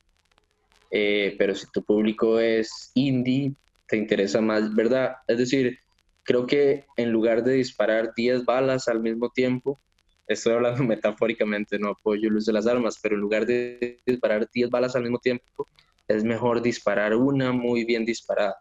Eh, 0.92 1.36
pero 1.38 1.54
si 1.54 1.68
tu 1.72 1.84
público 1.84 2.40
es 2.40 2.92
indie, 2.96 3.54
te 3.90 3.98
interesa 3.98 4.40
más, 4.40 4.74
¿verdad? 4.74 5.16
Es 5.28 5.38
decir, 5.38 5.80
creo 6.24 6.46
que 6.46 6.86
en 6.96 7.12
lugar 7.12 7.44
de 7.44 7.54
disparar 7.54 8.14
10 8.16 8.46
balas 8.46 8.88
al 8.88 9.02
mismo 9.02 9.30
tiempo, 9.30 9.80
estoy 10.28 10.54
hablando 10.54 10.84
metafóricamente, 10.86 11.80
no 11.80 11.90
apoyo 11.90 12.30
luz 12.30 12.46
de 12.46 12.54
las 12.54 12.68
armas, 12.68 13.00
pero 13.02 13.16
en 13.16 13.22
lugar 13.22 13.46
de 13.46 14.00
disparar 14.06 14.48
10 14.54 14.70
balas 14.70 14.96
al 14.96 15.04
mismo 15.04 15.20
tiempo, 15.20 15.68
es 16.08 16.24
mejor 16.24 16.62
disparar 16.62 17.16
una 17.16 17.52
muy 17.52 17.84
bien 17.84 18.06
disparada. 18.06 18.56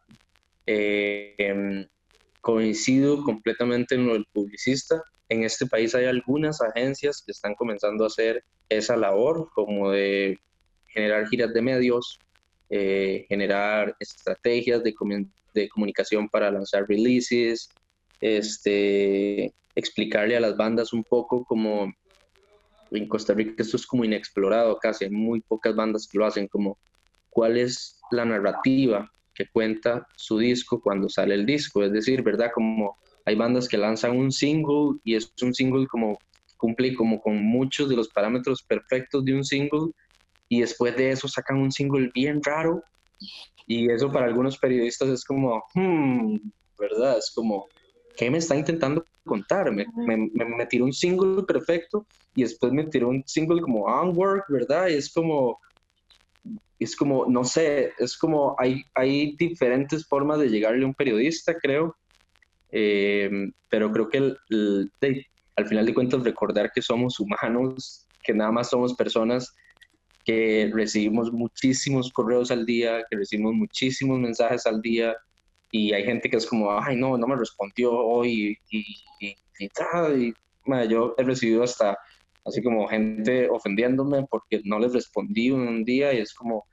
Eh, 0.66 1.34
em, 1.38 1.86
coincido 2.40 3.22
completamente 3.22 3.94
en 3.94 4.06
lo 4.06 4.14
del 4.14 4.26
publicista. 4.32 5.02
En 5.28 5.44
este 5.44 5.66
país 5.66 5.94
hay 5.94 6.06
algunas 6.06 6.60
agencias 6.62 7.22
que 7.24 7.32
están 7.32 7.54
comenzando 7.54 8.04
a 8.04 8.06
hacer 8.08 8.44
esa 8.68 8.96
labor, 8.96 9.50
como 9.54 9.90
de 9.90 10.38
generar 10.88 11.26
giras 11.28 11.52
de 11.52 11.62
medios, 11.62 12.18
eh, 12.70 13.24
generar 13.28 13.96
estrategias 13.98 14.82
de, 14.82 14.94
de, 15.54 15.68
comunicación 15.68 16.28
para 16.28 16.50
lanzar 16.50 16.86
releases, 16.88 17.70
este, 18.20 19.52
explicarle 19.74 20.36
a 20.36 20.40
las 20.40 20.56
bandas 20.56 20.92
un 20.92 21.04
poco 21.04 21.44
como 21.44 21.92
en 22.90 23.08
Costa 23.08 23.34
Rica 23.34 23.62
esto 23.62 23.76
es 23.76 23.86
como 23.86 24.04
inexplorado 24.04 24.76
casi, 24.78 25.04
hay 25.04 25.10
muy 25.10 25.40
pocas 25.40 25.74
bandas 25.74 26.06
que 26.06 26.18
lo 26.18 26.26
hacen, 26.26 26.48
como 26.48 26.78
cuál 27.30 27.56
es 27.56 28.00
la 28.10 28.24
narrativa 28.24 29.10
que 29.34 29.46
cuenta 29.46 30.06
su 30.16 30.38
disco 30.38 30.80
cuando 30.80 31.08
sale 31.08 31.34
el 31.34 31.46
disco, 31.46 31.84
es 31.84 31.92
decir, 31.92 32.22
¿verdad? 32.22 32.50
Como 32.52 32.96
hay 33.24 33.34
bandas 33.34 33.68
que 33.68 33.78
lanzan 33.78 34.16
un 34.16 34.32
single 34.32 34.98
y 35.04 35.14
es 35.14 35.32
un 35.42 35.54
single 35.54 35.86
como 35.86 36.18
cumple 36.56 36.94
como 36.94 37.20
con 37.20 37.40
muchos 37.42 37.88
de 37.88 37.96
los 37.96 38.08
parámetros 38.08 38.62
perfectos 38.62 39.24
de 39.24 39.34
un 39.34 39.44
single 39.44 39.92
y 40.48 40.60
después 40.60 40.96
de 40.96 41.10
eso 41.10 41.28
sacan 41.28 41.58
un 41.58 41.72
single 41.72 42.10
bien 42.14 42.42
raro 42.42 42.82
y 43.66 43.90
eso 43.90 44.10
para 44.10 44.26
algunos 44.26 44.56
periodistas 44.58 45.10
es 45.10 45.24
como, 45.24 45.62
hmm, 45.74 46.36
¿verdad? 46.78 47.18
Es 47.18 47.30
como, 47.34 47.66
¿qué 48.16 48.30
me 48.30 48.38
está 48.38 48.56
intentando 48.56 49.04
contar? 49.24 49.70
Me, 49.70 49.86
me, 49.94 50.66
tiró 50.66 50.86
un 50.86 50.92
single 50.92 51.42
perfecto 51.42 52.06
y 52.34 52.42
después 52.42 52.72
me 52.72 52.84
tiró 52.84 53.08
un 53.08 53.22
single 53.26 53.60
como 53.60 53.84
Onward, 53.84 54.44
¿verdad? 54.48 54.88
Y 54.88 54.94
es 54.94 55.12
como, 55.12 55.60
es 56.78 56.96
como, 56.96 57.26
no 57.26 57.44
sé, 57.44 57.92
es 57.98 58.16
como, 58.16 58.56
hay, 58.58 58.82
hay 58.94 59.36
diferentes 59.36 60.06
formas 60.06 60.38
de 60.38 60.48
llegarle 60.48 60.84
a 60.84 60.88
un 60.88 60.94
periodista, 60.94 61.54
creo, 61.54 61.94
eh, 62.70 63.50
pero 63.68 63.92
creo 63.92 64.08
que 64.08 64.34
al 65.56 65.66
final 65.66 65.84
de 65.84 65.94
cuentas 65.94 66.24
recordar 66.24 66.72
que 66.72 66.80
somos 66.80 67.20
humanos, 67.20 68.06
que 68.22 68.32
nada 68.32 68.50
más 68.52 68.70
somos 68.70 68.94
personas 68.94 69.54
que 70.28 70.70
recibimos 70.74 71.32
muchísimos 71.32 72.12
correos 72.12 72.50
al 72.50 72.66
día, 72.66 73.02
que 73.08 73.16
recibimos 73.16 73.54
muchísimos 73.54 74.18
mensajes 74.18 74.66
al 74.66 74.82
día 74.82 75.16
y 75.72 75.94
hay 75.94 76.04
gente 76.04 76.28
que 76.28 76.36
es 76.36 76.44
como, 76.44 76.70
ay 76.70 76.96
no, 76.96 77.16
no 77.16 77.26
me 77.26 77.34
respondió 77.34 77.94
hoy 77.94 78.58
y, 78.68 78.78
y, 79.20 79.36
y, 79.58 79.70
yo 80.90 81.14
he 81.16 81.22
recibido 81.22 81.62
hasta 81.62 81.98
así 82.44 82.62
como 82.62 82.86
gente 82.88 83.48
ofendiéndome 83.48 84.26
porque 84.28 84.60
no 84.64 84.78
les 84.78 84.92
respondí 84.92 85.50
un 85.50 85.82
día 85.82 86.12
y 86.12 86.18
es 86.18 86.34
como, 86.34 86.66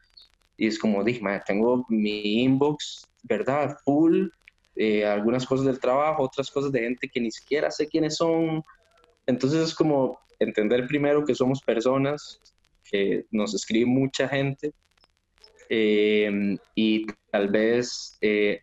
y 0.58 0.68
es 0.68 0.78
como, 0.78 1.02
dije, 1.02 1.22
tengo 1.48 1.86
mi 1.88 2.44
inbox, 2.44 3.08
¿verdad? 3.24 3.78
Full 3.86 4.28
eh, 4.76 5.06
algunas 5.06 5.46
cosas 5.46 5.66
del 5.66 5.80
trabajo, 5.80 6.24
otras 6.24 6.52
cosas 6.52 6.74
de 6.74 6.82
gente 6.82 7.08
que 7.08 7.22
ni 7.22 7.32
siquiera 7.32 7.72
sé 7.72 7.88
quiénes 7.88 8.18
son. 8.18 8.66
Entonces 9.26 9.62
es 9.70 9.74
como 9.74 10.20
entender 10.40 10.88
primero 10.88 11.24
que 11.24 11.34
somos 11.34 11.62
personas, 11.62 12.42
que 12.90 13.26
nos 13.32 13.54
escribe 13.54 13.86
mucha 13.86 14.28
gente 14.28 14.74
eh, 15.70 16.58
y 16.76 17.06
tal 17.32 17.50
vez 17.50 18.18
eh, 18.22 18.62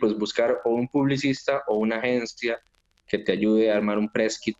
pues 0.00 0.16
buscar 0.16 0.60
o 0.64 0.70
un 0.70 0.88
publicista 0.88 1.62
o 1.66 1.76
una 1.76 1.96
agencia 1.96 2.60
que 3.06 3.18
te 3.18 3.32
ayude 3.32 3.70
a 3.70 3.76
armar 3.76 3.98
un 3.98 4.08
press 4.08 4.38
kit 4.38 4.56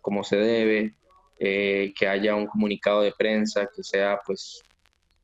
como 0.00 0.24
se 0.24 0.36
debe, 0.36 0.94
que 1.38 2.08
haya 2.08 2.34
un 2.34 2.46
comunicado 2.46 3.02
de 3.02 3.12
prensa 3.12 3.68
que 3.74 3.82
sea 3.82 4.18
pues 4.26 4.62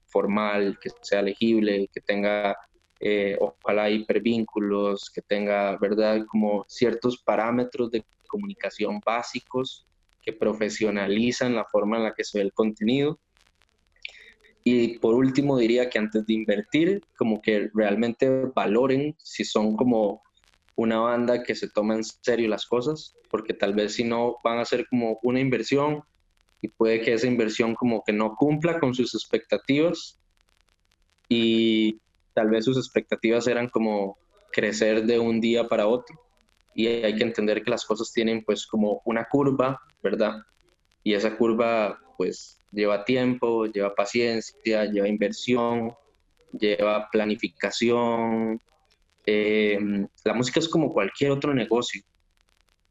formal, 0.07 0.79
que 0.81 0.91
sea 1.03 1.23
legible, 1.23 1.89
que 1.93 2.01
tenga 2.01 2.57
eh, 3.01 3.37
ojalá 3.39 3.91
hipervínculos, 3.91 5.11
que 5.11 5.21
tenga, 5.21 5.77
¿verdad? 5.77 6.25
Como 6.27 6.65
ciertos 6.69 7.19
parámetros 7.19 7.91
de 7.91 8.05
comunicación 8.27 9.01
básicos 9.05 9.87
que 10.25 10.33
profesionalizan 10.33 11.55
la 11.55 11.65
forma 11.65 11.97
en 11.99 12.05
la 12.05 12.15
que 12.15 12.25
se 12.25 12.39
ve 12.39 12.45
el 12.45 12.53
contenido. 12.53 13.19
Y 14.63 14.99
por 14.99 15.15
último 15.15 15.59
diría 15.59 15.91
que 15.91 15.99
antes 15.99 16.25
de 16.27 16.35
invertir, 16.35 17.03
como 17.19 17.43
que 17.43 17.71
realmente 17.75 18.47
valoren 18.55 19.15
si 19.19 19.45
son 19.45 19.77
como 19.77 20.23
una 20.77 21.01
banda 21.01 21.43
que 21.43 21.55
se 21.55 21.69
toma 21.69 21.95
en 21.95 22.05
serio 22.05 22.49
las 22.49 22.67
cosas, 22.67 23.15
porque 23.31 23.53
tal 23.53 23.75
vez 23.75 23.95
si 23.95 24.05
no 24.05 24.37
van 24.43 24.59
a 24.59 24.65
ser 24.65 24.87
como 24.89 25.19
una 25.23 25.41
inversión 25.41 26.03
y 26.63 26.69
puede 26.69 27.01
que 27.03 27.13
esa 27.13 27.27
inversión 27.27 27.75
como 27.75 28.03
que 28.03 28.13
no 28.13 28.35
cumpla 28.37 28.81
con 28.81 28.95
sus 28.95 29.15
expectativas 29.15 30.19
y 31.29 32.01
tal 32.33 32.49
vez 32.49 32.65
sus 32.65 32.79
expectativas 32.79 33.47
eran 33.47 33.69
como 33.69 34.19
crecer 34.51 35.05
de 35.05 35.19
un 35.19 35.41
día 35.41 35.69
para 35.69 35.87
otro 35.87 36.25
y 36.75 36.89
hay 36.89 37.15
que 37.15 37.23
entender 37.23 37.63
que 37.63 37.71
las 37.71 37.85
cosas 37.85 38.13
tienen 38.13 38.45
pues 38.45 38.67
como 38.67 39.01
una 39.05 39.27
curva, 39.27 39.81
¿verdad? 40.05 40.43
Y 41.03 41.15
esa 41.15 41.37
curva 41.37 41.99
pues 42.17 42.61
lleva 42.71 43.05
tiempo, 43.05 43.67
lleva 43.67 43.97
paciencia, 43.97 44.85
lleva 44.85 45.09
inversión, 45.09 45.93
lleva 46.53 47.09
planificación. 47.11 48.61
Em, 49.27 50.07
la 50.25 50.35
música 50.35 50.61
es 50.61 50.69
como 50.69 50.93
cualquier 50.93 51.33
otro 51.33 51.53
negocio 51.53 52.03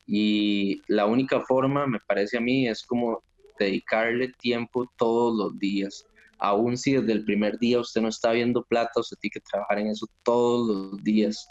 y 0.06 0.82
la 0.88 1.06
única 1.06 1.40
forma, 1.40 1.88
me 1.88 2.00
parece 2.06 2.38
a 2.38 2.42
mí, 2.42 2.68
es 2.68 2.84
como 2.84 3.24
dedicarle 3.58 4.34
tiempo 4.40 4.92
todos 4.98 5.38
los 5.38 5.58
días 5.58 6.06
aún 6.44 6.76
si 6.76 6.92
desde 6.92 7.14
el 7.14 7.24
primer 7.24 7.58
día 7.58 7.80
usted 7.80 8.02
no 8.02 8.10
está 8.10 8.34
viendo 8.34 8.66
plata, 8.66 9.00
usted 9.00 9.16
tiene 9.18 9.32
que 9.32 9.40
trabajar 9.40 9.80
en 9.80 9.88
eso 9.88 10.08
todos 10.24 10.92
los 10.92 11.04
días, 11.04 11.48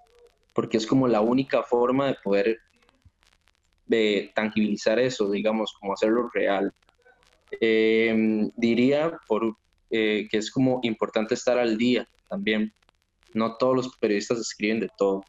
porque 0.52 0.76
es 0.76 0.86
como 0.86 1.08
la 1.08 1.22
única 1.22 1.62
forma 1.62 2.08
de 2.08 2.16
poder 2.22 2.58
de 3.86 4.32
tangibilizar 4.34 4.98
eso, 4.98 5.30
digamos, 5.30 5.72
como 5.78 5.92
hacerlo 5.92 6.28
real. 6.32 6.72
Em, 7.60 8.50
diría 8.56 9.18
por, 9.26 9.56
eh, 9.90 10.26
que 10.30 10.38
es 10.38 10.50
como 10.50 10.80
importante 10.82 11.34
estar 11.34 11.58
al 11.58 11.76
día 11.76 12.08
también. 12.28 12.72
No 13.34 13.56
todos 13.56 13.76
los 13.76 13.96
periodistas 13.96 14.38
escriben 14.38 14.80
de 14.80 14.90
todo. 14.96 15.24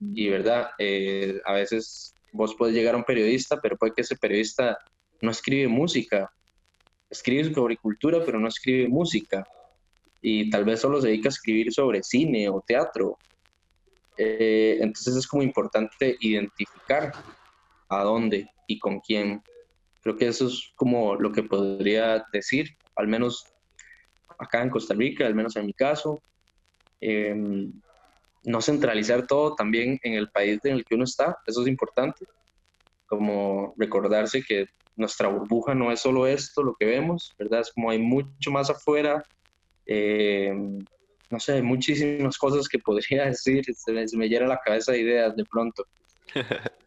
Y 0.00 0.28
verdad, 0.28 0.70
eh, 0.78 1.40
a 1.44 1.52
veces 1.54 2.14
vos 2.32 2.54
puedes 2.56 2.74
llegar 2.74 2.94
a 2.94 2.98
un 2.98 3.04
periodista, 3.04 3.60
pero 3.60 3.76
puede 3.76 3.92
que 3.94 4.02
ese 4.02 4.16
periodista 4.16 4.78
no 5.20 5.30
escribe 5.30 5.68
música 5.68 6.30
escribe 7.10 7.52
sobre 7.52 7.76
cultura, 7.76 8.24
pero 8.24 8.38
no 8.38 8.48
escribe 8.48 8.88
música. 8.88 9.44
Y 10.22 10.48
tal 10.50 10.64
vez 10.64 10.80
solo 10.80 11.00
se 11.00 11.08
dedica 11.08 11.28
a 11.28 11.30
escribir 11.30 11.72
sobre 11.72 12.02
cine 12.02 12.48
o 12.48 12.62
teatro. 12.66 13.18
Eh, 14.16 14.78
entonces 14.80 15.16
es 15.16 15.26
como 15.26 15.42
importante 15.42 16.16
identificar 16.20 17.12
a 17.90 18.02
dónde 18.04 18.48
y 18.66 18.78
con 18.78 19.00
quién. 19.00 19.42
Creo 20.02 20.16
que 20.16 20.28
eso 20.28 20.46
es 20.46 20.72
como 20.76 21.16
lo 21.16 21.30
que 21.32 21.42
podría 21.42 22.24
decir, 22.32 22.68
al 22.96 23.08
menos 23.08 23.44
acá 24.38 24.62
en 24.62 24.70
Costa 24.70 24.94
Rica, 24.94 25.26
al 25.26 25.34
menos 25.34 25.56
en 25.56 25.66
mi 25.66 25.74
caso. 25.74 26.22
Em, 27.00 27.72
no 28.44 28.62
centralizar 28.62 29.26
todo 29.26 29.54
también 29.54 29.98
en 30.02 30.14
el 30.14 30.30
país 30.30 30.60
en 30.64 30.76
el 30.76 30.84
que 30.86 30.94
uno 30.94 31.04
está, 31.04 31.36
eso 31.46 31.60
es 31.60 31.68
importante, 31.68 32.24
como 33.06 33.74
recordarse 33.76 34.42
que 34.42 34.66
nuestra 34.96 35.28
burbuja 35.28 35.74
no 35.74 35.92
es 35.92 36.00
solo 36.00 36.26
esto, 36.26 36.62
lo 36.62 36.74
que 36.78 36.86
vemos, 36.86 37.34
¿verdad? 37.38 37.60
Es 37.60 37.72
como 37.72 37.90
hay 37.90 37.98
mucho 37.98 38.50
más 38.50 38.70
afuera, 38.70 39.22
em, 39.84 40.86
no 41.30 41.38
sé, 41.38 41.54
hay 41.54 41.62
muchísimas 41.62 42.38
cosas 42.38 42.68
que 42.68 42.78
podría 42.78 43.24
decir, 43.36 43.64
se 43.74 43.92
me, 43.92 44.08
se 44.08 44.16
me 44.16 44.28
llena 44.28 44.46
la 44.46 44.60
cabeza 44.64 44.92
de 44.92 45.00
ideas 45.00 45.36
de 45.36 45.44
pronto. 45.44 45.84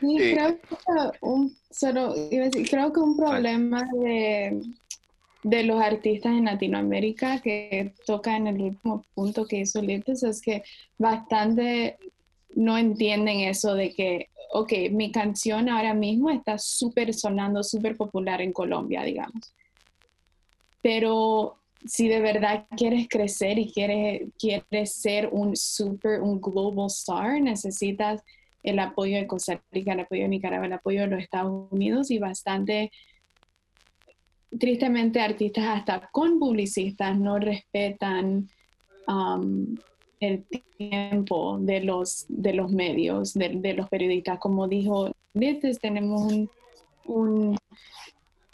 Sí, 0.00 0.16
creo 0.16 0.58
que 0.60 0.76
un, 1.20 1.56
solo, 1.70 2.14
creo 2.70 2.92
que 2.92 3.00
un 3.00 3.16
problema 3.16 3.82
de, 3.92 4.62
de 5.42 5.62
los 5.62 5.80
artistas 5.80 6.32
en 6.32 6.46
Latinoamérica 6.46 7.40
que 7.40 7.94
toca 8.06 8.36
en 8.36 8.46
el 8.46 8.60
último 8.60 9.04
punto 9.14 9.46
que 9.46 9.58
hizo 9.58 9.80
Lites 9.80 10.22
es 10.22 10.40
que 10.40 10.62
bastante 10.98 11.98
no 12.54 12.78
entienden 12.78 13.40
eso 13.40 13.74
de 13.74 13.92
que, 13.92 14.28
ok, 14.52 14.72
mi 14.90 15.12
canción 15.12 15.68
ahora 15.68 15.94
mismo 15.94 16.30
está 16.30 16.58
súper 16.58 17.12
sonando, 17.12 17.62
súper 17.62 17.96
popular 17.96 18.40
en 18.40 18.52
Colombia, 18.52 19.02
digamos. 19.02 19.52
Pero 20.82 21.56
si 21.84 22.08
de 22.08 22.20
verdad 22.20 22.66
quieres 22.76 23.08
crecer 23.08 23.58
y 23.58 23.70
quieres, 23.70 24.28
quieres 24.38 24.94
ser 24.94 25.28
un 25.32 25.56
super, 25.56 26.22
un 26.22 26.40
global 26.40 26.86
star, 26.86 27.40
necesitas 27.40 28.22
el 28.64 28.78
apoyo 28.78 29.18
de 29.18 29.26
Costa 29.26 29.62
Rica, 29.70 29.92
el 29.92 30.00
apoyo 30.00 30.22
de 30.22 30.28
Nicaragua, 30.28 30.66
el 30.66 30.72
apoyo 30.72 31.02
de 31.02 31.06
los 31.08 31.22
Estados 31.22 31.70
Unidos 31.70 32.10
y 32.10 32.18
bastante, 32.18 32.90
tristemente, 34.58 35.20
artistas 35.20 35.66
hasta 35.68 36.08
con 36.10 36.38
publicistas 36.38 37.16
no 37.18 37.38
respetan 37.38 38.48
um, 39.06 39.76
el 40.18 40.44
tiempo 40.78 41.58
de 41.60 41.80
los, 41.80 42.24
de 42.28 42.54
los 42.54 42.72
medios, 42.72 43.34
de, 43.34 43.74
los 43.74 43.88
periodistas. 43.90 44.38
Como 44.38 44.66
dijo 44.66 45.12
Liz, 45.34 45.78
tenemos 45.78 46.32
un, 46.32 46.50
un 47.04 47.58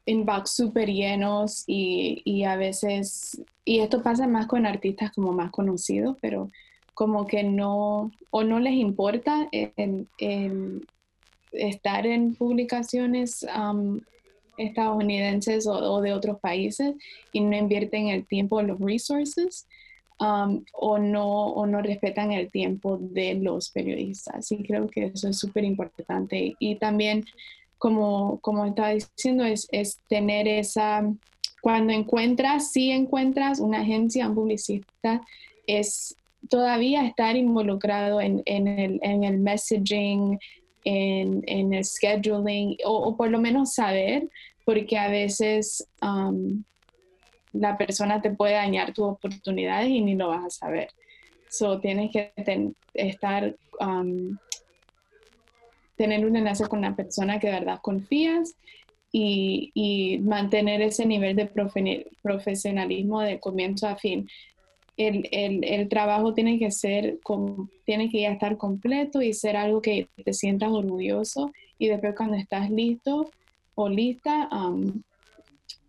inbox 0.06 0.50
súper 0.50 0.90
llenos 0.90 1.62
y, 1.68 2.20
y 2.24 2.42
a 2.42 2.56
veces, 2.56 3.40
y 3.64 3.78
esto 3.78 4.02
pasa 4.02 4.26
más 4.26 4.48
con 4.48 4.66
artistas 4.66 5.12
como 5.12 5.32
más 5.32 5.52
conocidos, 5.52 6.16
pero 6.20 6.50
como 7.00 7.26
que 7.26 7.42
no, 7.42 8.10
o 8.28 8.44
no 8.44 8.60
les 8.60 8.74
importa 8.74 9.48
estar 11.50 12.06
en 12.06 12.34
publicaciones 12.34 13.46
estadounidenses 14.58 15.66
o, 15.66 16.02
de 16.02 16.12
otros 16.12 16.38
países 16.40 16.94
y 17.32 17.40
no 17.40 17.56
invierten 17.56 18.08
el 18.08 18.26
tiempo 18.26 18.60
en 18.60 18.66
los 18.66 18.80
resources 18.80 19.66
o, 20.18 20.98
no, 20.98 21.46
o 21.46 21.64
no 21.64 21.80
respetan 21.80 22.32
el 22.32 22.50
tiempo 22.50 22.98
de 23.00 23.32
los 23.32 23.70
periodistas. 23.70 24.52
Y 24.52 24.62
creo 24.62 24.86
que 24.86 25.06
eso 25.06 25.30
es 25.30 25.38
súper 25.38 25.64
importante. 25.64 26.54
Y 26.58 26.74
también, 26.74 27.24
como, 27.78 28.40
como 28.40 28.66
estaba 28.66 28.90
diciendo, 28.90 29.46
es, 29.46 29.68
es 29.72 29.96
tener 30.06 30.46
esa, 30.46 31.10
cuando 31.62 31.94
encuentras, 31.94 32.72
si 32.72 32.90
encuentras 32.90 33.58
una 33.58 33.80
agencia, 33.80 34.28
un 34.28 34.34
publicista, 34.34 35.22
es 35.66 36.14
todavía 36.48 37.06
estar 37.06 37.36
involucrado 37.36 38.20
en, 38.20 38.42
el, 38.46 39.38
messaging, 39.38 40.38
en, 40.84 41.72
el 41.74 41.84
scheduling, 41.84 42.76
o, 42.84 43.16
por 43.16 43.30
lo 43.30 43.40
menos 43.40 43.74
saber, 43.74 44.28
porque 44.64 44.98
a 44.98 45.08
veces 45.08 45.86
um, 46.02 46.62
la 47.52 47.76
persona 47.76 48.22
te 48.22 48.30
puede 48.30 48.54
dañar 48.54 48.92
tus 48.92 49.04
oportunidades 49.06 49.88
y 49.88 50.00
ni 50.00 50.14
lo 50.14 50.28
vas 50.28 50.44
a 50.44 50.50
saber. 50.50 50.88
So 51.48 51.80
tienes 51.80 52.12
que 52.12 52.32
estar, 52.94 53.54
um, 53.80 54.38
tener 55.96 56.24
un 56.24 56.36
enlace 56.36 56.66
con 56.68 56.80
la 56.80 56.94
persona 56.94 57.38
que 57.38 57.48
de 57.48 57.54
verdad 57.54 57.80
confías 57.82 58.54
y, 59.12 59.72
y 59.74 60.18
mantener 60.18 60.80
ese 60.82 61.04
nivel 61.04 61.34
de 61.34 61.50
profesionalismo 62.22 63.20
de 63.22 63.40
comienzo 63.40 63.88
a 63.88 63.96
fin 63.96 64.28
el, 65.08 65.88
trabajo 65.88 66.34
tiene 66.34 66.58
que 66.58 66.70
ser, 66.70 67.18
tiene 67.84 68.10
que 68.10 68.22
ya 68.22 68.32
estar 68.32 68.56
completo 68.56 69.22
y 69.22 69.32
ser 69.32 69.56
algo 69.56 69.80
que 69.80 70.08
te 70.24 70.32
sientas 70.32 70.70
orgulloso 70.70 71.52
y 71.78 71.88
después 71.88 72.14
cuando 72.16 72.36
estás 72.36 72.70
listo 72.70 73.30
o 73.74 73.88
lista 73.88 74.48
um, 74.52 75.02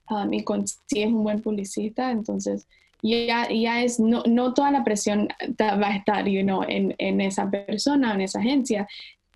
um, 0.10 0.34
y 0.34 0.43
consigues 0.43 1.08
un 1.08 1.24
buen 1.24 1.41
publicista, 1.41 2.12
entonces 2.12 2.67
ya, 3.02 3.50
ya 3.50 3.84
es, 3.84 4.00
no, 4.00 4.24
no 4.28 4.54
toda 4.54 4.71
la 4.71 4.84
presión 4.84 5.28
va 5.60 5.88
a 5.88 5.95
estar 5.95 6.28
you 6.28 6.43
know, 6.43 6.63
en, 6.67 6.95
en 6.97 7.19
esa 7.19 7.50
persona, 7.50 8.13
en 8.13 8.21
esa 8.21 8.39
agencia, 8.39 8.88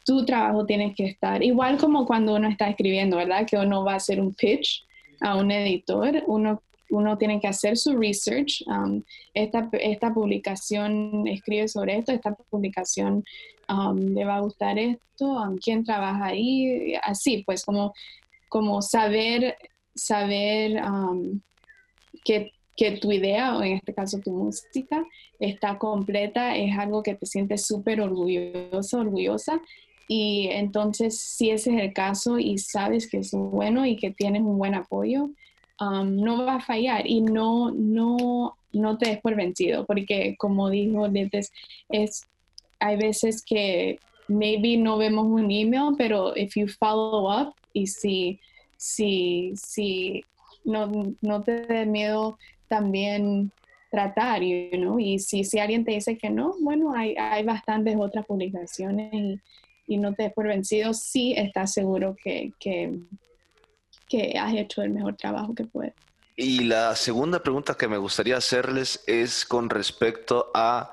tu 0.06 0.24
trabajo 0.24 0.66
tiene 0.66 0.94
que 0.94 1.06
estar, 1.06 1.44
igual 1.44 1.78
como 1.78 2.06
cuando 2.06 2.36
uno 2.36 2.48
está 2.48 2.70
escribiendo, 2.70 3.18
¿verdad? 3.18 3.48
Que 3.48 3.58
uno 3.58 3.84
va 3.84 3.94
a 3.94 3.98
hacer 3.98 4.22
un 4.22 4.34
pitch 4.36 4.86
a 5.20 5.36
un 5.36 5.50
editor, 5.50 6.24
uno 6.28 6.62
uno 6.90 7.18
tiene 7.18 7.40
que 7.40 7.48
hacer 7.48 7.78
su 7.78 7.98
research. 7.98 8.64
Um, 8.68 9.04
esta, 9.34 9.70
esta, 9.74 10.14
publicación 10.14 11.28
escribe 11.28 11.68
sobre 11.68 11.98
esto, 11.98 12.12
esta 12.12 12.36
publicación 12.50 13.24
um, 13.70 13.96
le 13.98 14.26
va 14.26 14.38
a 14.38 14.42
gustar 14.42 14.78
esto, 14.78 15.26
um, 15.26 15.58
quién 15.58 15.84
trabaja 15.84 16.28
ahí, 16.28 16.96
así, 17.04 17.44
pues 17.46 17.66
como, 17.66 17.94
como 18.50 18.82
saber, 18.82 19.56
saber 19.96 20.82
que, 22.24 22.52
que, 22.76 22.92
tu 22.98 23.12
idea, 23.12 23.58
o 23.58 23.64
en 23.64 23.74
este 23.74 23.94
caso 23.94 24.20
tu 24.20 24.32
música, 24.32 25.04
está 25.40 25.78
completa, 25.78 26.56
es 26.56 26.78
algo 26.78 27.04
que 27.04 27.16
te 27.16 27.26
sientes 27.26 27.66
súper 27.66 28.02
orgulloso, 28.02 29.00
orgullosa. 29.00 29.62
Y 30.08 30.50
entonces, 30.52 31.20
si 31.20 31.50
ese 31.50 31.76
es 31.76 31.82
el 31.82 31.94
caso 31.94 32.38
y 32.38 32.60
sabes 32.60 33.10
que 33.10 33.18
es 33.18 33.32
bueno 33.32 33.88
y 33.88 33.96
que 33.96 34.12
tienes 34.12 34.44
un 34.44 34.60
buen 34.60 34.76
apoyo, 34.76 35.30
No 35.80 36.46
va 36.46 36.56
a 36.56 36.60
fallar 36.62 37.06
y 37.06 37.22
no, 37.22 37.72
no, 37.72 38.58
no 38.72 38.98
te 38.98 39.10
des 39.10 39.22
por 39.22 39.36
vencido, 39.36 39.86
porque 39.86 40.36
como 40.38 40.70
dijo 40.70 41.08
Lites, 41.08 41.52
es, 41.90 42.24
hay 42.80 42.98
veces 42.98 43.44
que 43.44 44.00
maybe 44.28 44.78
no 44.78 44.98
vemos 44.98 45.26
un 45.26 45.52
email, 45.52 45.96
pero 45.98 46.36
if 46.36 46.56
you 46.56 46.68
follow 46.68 47.30
up 47.30 47.54
y 47.74 47.88
si, 47.88 48.40
si, 48.78 49.54
si 49.56 50.24
no, 50.64 51.16
no 51.22 51.44
te 51.44 51.66
dé 51.66 51.86
miedo 51.86 52.38
también 52.68 53.52
tratar, 53.92 54.42
you 54.42 54.78
know? 54.78 55.00
y 55.00 55.20
si, 55.20 55.44
si 55.44 55.60
alguien 55.60 55.86
te 55.86 55.92
dice 55.92 56.18
que 56.18 56.30
no, 56.30 56.56
bueno, 56.62 56.94
hay, 56.96 57.16
hay 57.18 57.44
bastantes 57.44 57.96
otras 57.98 58.26
publicaciones 58.26 59.14
y, 59.14 59.40
y 59.88 59.98
no 59.98 60.14
te 60.14 60.24
des 60.24 60.34
por 60.34 60.48
vencido 60.48 60.94
si 60.94 61.34
estás 61.34 61.74
seguro 61.74 62.16
que, 62.22 62.52
que, 62.60 63.00
que 64.08 64.38
has 64.40 64.54
hecho 64.54 64.82
el 64.82 64.92
mejor 64.92 65.16
trabajo 65.16 65.54
que 65.56 65.66
puedes. 65.66 65.94
Y 66.36 66.66
la 66.66 66.96
segunda 66.96 67.42
pregunta 67.42 67.76
que 67.76 67.88
me 67.88 67.98
gustaría 67.98 68.38
hacerles 68.38 69.04
es 69.08 69.46
con 69.46 69.70
respecto 69.70 70.52
a, 70.54 70.92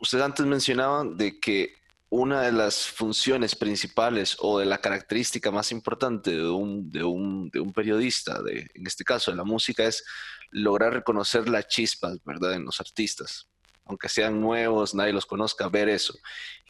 ustedes 0.00 0.24
antes 0.24 0.44
mencionaban 0.44 1.16
de 1.16 1.38
que 1.38 1.74
una 2.10 2.42
de 2.42 2.52
las 2.52 2.88
funciones 2.88 3.54
principales 3.54 4.36
o 4.40 4.58
de 4.58 4.66
la 4.66 4.78
característica 4.78 5.50
más 5.50 5.72
importante 5.72 6.32
de 6.32 6.48
un, 6.48 6.90
de 6.90 7.04
un, 7.04 7.48
de 7.48 7.60
un 7.60 7.72
periodista, 7.72 8.42
de, 8.42 8.68
en 8.74 8.86
este 8.86 9.04
caso 9.04 9.30
de 9.30 9.36
la 9.36 9.44
música, 9.44 9.84
es 9.84 10.04
lograr 10.50 10.92
reconocer 10.92 11.48
las 11.48 11.68
chispas, 11.68 12.18
¿verdad?, 12.24 12.54
en 12.54 12.64
los 12.64 12.80
artistas. 12.80 13.48
Aunque 13.86 14.08
sean 14.08 14.40
nuevos, 14.40 14.94
nadie 14.94 15.12
los 15.12 15.26
conozca, 15.26 15.68
ver 15.68 15.88
eso. 15.88 16.14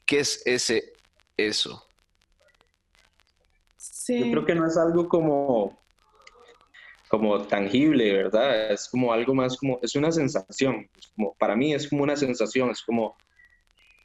¿Qué 0.06 0.20
es 0.20 0.42
ese 0.44 0.92
eso? 1.36 1.88
Yo 4.08 4.30
creo 4.30 4.44
que 4.44 4.54
no 4.54 4.66
es 4.66 4.76
algo 4.76 5.08
como, 5.08 5.78
como 7.08 7.42
tangible, 7.42 8.12
¿verdad? 8.12 8.72
Es 8.72 8.88
como 8.88 9.12
algo 9.12 9.34
más 9.34 9.56
como, 9.56 9.78
es 9.82 9.94
una 9.94 10.10
sensación. 10.10 10.88
como, 11.14 11.34
para 11.34 11.54
mí 11.56 11.74
es 11.74 11.88
como 11.88 12.02
una 12.02 12.16
sensación, 12.16 12.70
es 12.70 12.82
como, 12.82 13.16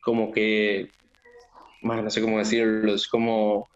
como 0.01 0.31
que, 0.31 0.89
no 1.81 2.09
sé 2.09 2.21
cómo 2.21 2.37
decirlo, 2.37 2.93
es 2.93 3.07
como, 3.07 3.69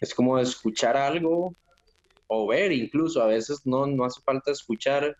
es 0.00 0.14
como 0.14 0.38
escuchar 0.38 0.96
algo 0.96 1.54
o 2.28 2.46
ver 2.46 2.72
incluso, 2.72 3.22
a 3.22 3.26
veces 3.26 3.62
no, 3.64 3.86
no 3.86 4.04
hace 4.04 4.20
falta 4.20 4.52
escuchar, 4.52 5.16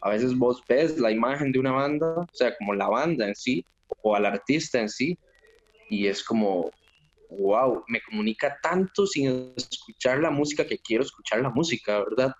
a 0.00 0.08
veces 0.08 0.36
vos 0.36 0.62
ves 0.66 0.98
la 0.98 1.10
imagen 1.10 1.52
de 1.52 1.58
una 1.58 1.72
banda, 1.72 2.20
o 2.20 2.28
sea, 2.32 2.56
como 2.56 2.74
la 2.74 2.88
banda 2.88 3.28
en 3.28 3.34
sí, 3.34 3.64
o 4.02 4.16
al 4.16 4.24
artista 4.24 4.80
en 4.80 4.88
sí, 4.88 5.18
y 5.90 6.06
es 6.06 6.24
como, 6.24 6.70
wow, 7.30 7.84
me 7.88 8.00
comunica 8.02 8.58
tanto 8.62 9.06
sin 9.06 9.54
escuchar 9.56 10.18
la 10.18 10.30
música 10.30 10.66
que 10.66 10.78
quiero 10.78 11.04
escuchar 11.04 11.40
la 11.40 11.50
música, 11.50 11.98
¿verdad? 11.98 12.32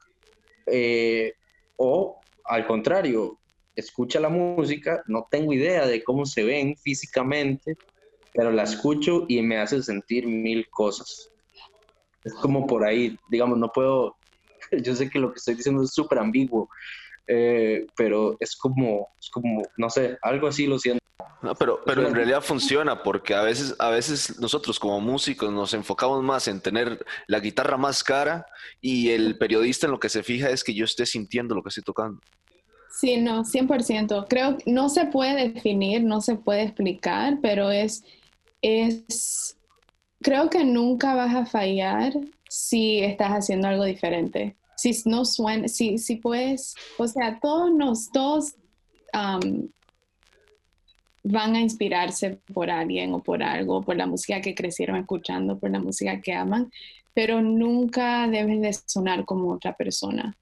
Eh, 0.66 1.32
o 1.76 2.24
al 2.44 2.66
contrario, 2.66 3.40
escucha 3.74 4.20
la 4.20 4.28
música, 4.28 5.02
no 5.06 5.26
tengo 5.30 5.52
idea 5.52 5.86
de 5.86 6.02
cómo 6.02 6.26
se 6.26 6.44
ven 6.44 6.76
físicamente, 6.76 7.76
pero 8.32 8.50
la 8.50 8.64
escucho 8.64 9.24
y 9.28 9.42
me 9.42 9.58
hace 9.58 9.82
sentir 9.82 10.26
mil 10.26 10.68
cosas. 10.70 11.32
es 12.24 12.34
como 12.34 12.66
por 12.66 12.84
ahí, 12.84 13.16
digamos, 13.30 13.58
no 13.58 13.70
puedo, 13.72 14.16
yo 14.84 14.94
sé 14.94 15.08
que 15.08 15.18
lo 15.18 15.32
que 15.32 15.38
estoy 15.38 15.54
diciendo 15.54 15.82
es 15.82 15.92
súper 15.92 16.18
ambiguo, 16.18 16.68
eh, 17.26 17.88
pero 17.96 18.36
es 18.40 18.56
como, 18.56 19.08
es 19.18 19.30
como, 19.30 19.62
no 19.76 19.90
sé, 19.90 20.18
algo 20.22 20.48
así 20.48 20.66
lo 20.66 20.78
siento. 20.78 20.99
No, 21.42 21.54
pero, 21.54 21.80
pero 21.84 22.06
en 22.06 22.14
realidad 22.14 22.42
funciona 22.42 23.02
porque 23.02 23.34
a 23.34 23.42
veces, 23.42 23.74
a 23.78 23.90
veces 23.90 24.38
nosotros 24.38 24.78
como 24.78 25.00
músicos 25.00 25.52
nos 25.52 25.74
enfocamos 25.74 26.22
más 26.22 26.48
en 26.48 26.60
tener 26.60 27.04
la 27.26 27.40
guitarra 27.40 27.76
más 27.76 28.04
cara 28.04 28.46
y 28.80 29.10
el 29.10 29.38
periodista 29.38 29.86
en 29.86 29.92
lo 29.92 30.00
que 30.00 30.08
se 30.08 30.22
fija 30.22 30.50
es 30.50 30.64
que 30.64 30.74
yo 30.74 30.84
esté 30.84 31.06
sintiendo 31.06 31.54
lo 31.54 31.62
que 31.62 31.68
estoy 31.68 31.84
tocando. 31.84 32.20
Sí, 32.90 33.16
no, 33.16 33.44
100%. 33.44 34.26
Creo 34.28 34.58
que 34.58 34.70
no 34.70 34.88
se 34.88 35.06
puede 35.06 35.48
definir, 35.48 36.02
no 36.02 36.20
se 36.20 36.34
puede 36.34 36.62
explicar, 36.64 37.38
pero 37.40 37.70
es, 37.70 38.04
es, 38.62 39.56
creo 40.20 40.50
que 40.50 40.64
nunca 40.64 41.14
vas 41.14 41.34
a 41.34 41.46
fallar 41.46 42.12
si 42.48 43.00
estás 43.00 43.30
haciendo 43.30 43.68
algo 43.68 43.84
diferente. 43.84 44.56
Si 44.76 45.02
no 45.04 45.24
suena, 45.24 45.68
si, 45.68 45.98
si 45.98 46.16
puedes, 46.16 46.74
o 46.98 47.06
sea, 47.06 47.38
todos 47.40 47.72
nos, 47.72 48.10
todos 48.10 48.54
van 51.22 51.54
a 51.54 51.60
inspirarse 51.60 52.40
por 52.52 52.70
alguien 52.70 53.12
o 53.12 53.22
por 53.22 53.42
algo, 53.42 53.82
por 53.82 53.96
la 53.96 54.06
música 54.06 54.40
que 54.40 54.54
crecieron 54.54 54.96
escuchando, 54.96 55.58
por 55.58 55.70
la 55.70 55.80
música 55.80 56.20
que 56.20 56.32
aman, 56.32 56.70
pero 57.14 57.42
nunca 57.42 58.26
debes 58.28 58.60
de 58.60 58.72
sonar 58.86 59.24
como 59.24 59.52
otra 59.52 59.74
persona. 59.74 60.34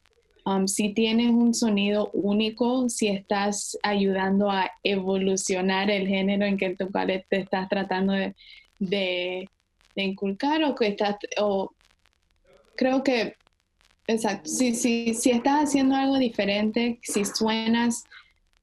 Um, 0.45 0.67
si 0.67 0.95
tienes 0.95 1.31
un 1.31 1.53
sonido 1.53 2.11
único, 2.15 2.89
si 2.89 3.09
estás 3.09 3.77
ayudando 3.83 4.51
a 4.51 4.71
evolucionar 4.83 5.91
el 5.91 6.07
género 6.07 6.47
en 6.47 6.57
que 6.57 6.75
tú 6.75 6.89
te 6.91 7.41
estás 7.41 7.69
tratando 7.69 8.15
de, 8.15 8.35
de, 8.79 9.49
inculcar 9.97 10.63
o 10.65 10.75
que 10.75 10.87
estás, 10.87 11.17
o 11.39 11.73
creo 12.77 13.03
que, 13.03 13.35
exacto, 14.07 14.49
si, 14.49 14.75
si, 14.75 15.13
si 15.13 15.33
estás 15.33 15.65
haciendo 15.65 15.97
algo 15.97 16.17
diferente, 16.17 16.99
si 17.03 17.27
suenas 17.27 18.05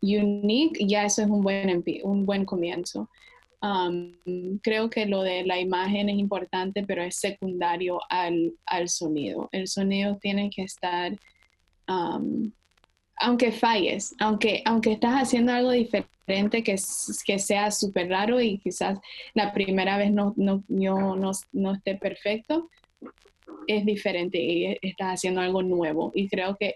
unique, 0.01 0.85
ya 0.87 1.05
eso 1.05 1.21
es 1.21 1.29
un 1.29 1.41
buen, 1.41 1.83
un 2.03 2.25
buen 2.25 2.45
comienzo. 2.45 3.09
Um, 3.61 4.59
creo 4.61 4.89
que 4.89 5.05
lo 5.05 5.23
de 5.23 5.43
la 5.43 5.59
imagen 5.59 6.09
es 6.09 6.17
importante, 6.17 6.83
pero 6.83 7.01
es 7.01 7.15
secundario 7.15 7.99
al, 8.09 8.53
al 8.65 8.89
sonido. 8.89 9.49
El 9.51 9.67
sonido 9.67 10.17
tiene 10.17 10.49
que 10.49 10.63
estar, 10.63 11.15
um, 11.87 12.51
aunque 13.17 13.51
falles, 13.51 14.13
aunque, 14.19 14.61
aunque 14.65 14.91
estás 14.91 15.23
haciendo 15.23 15.51
algo 15.53 15.71
diferente 15.71 16.63
que, 16.63 16.75
que 17.25 17.39
sea 17.39 17.71
súper 17.71 18.09
raro 18.09 18.39
y 18.39 18.59
quizás 18.59 18.99
la 19.33 19.51
primera 19.53 19.97
vez 19.97 20.11
no, 20.11 20.33
no, 20.37 20.63
no, 20.67 21.31
no 21.51 21.73
esté 21.73 21.95
perfecto, 21.95 22.69
es 23.67 23.85
diferente 23.85 24.37
y 24.37 24.77
estás 24.81 25.13
haciendo 25.13 25.41
algo 25.41 25.63
nuevo. 25.63 26.11
Y 26.13 26.27
creo 26.27 26.55
que 26.55 26.75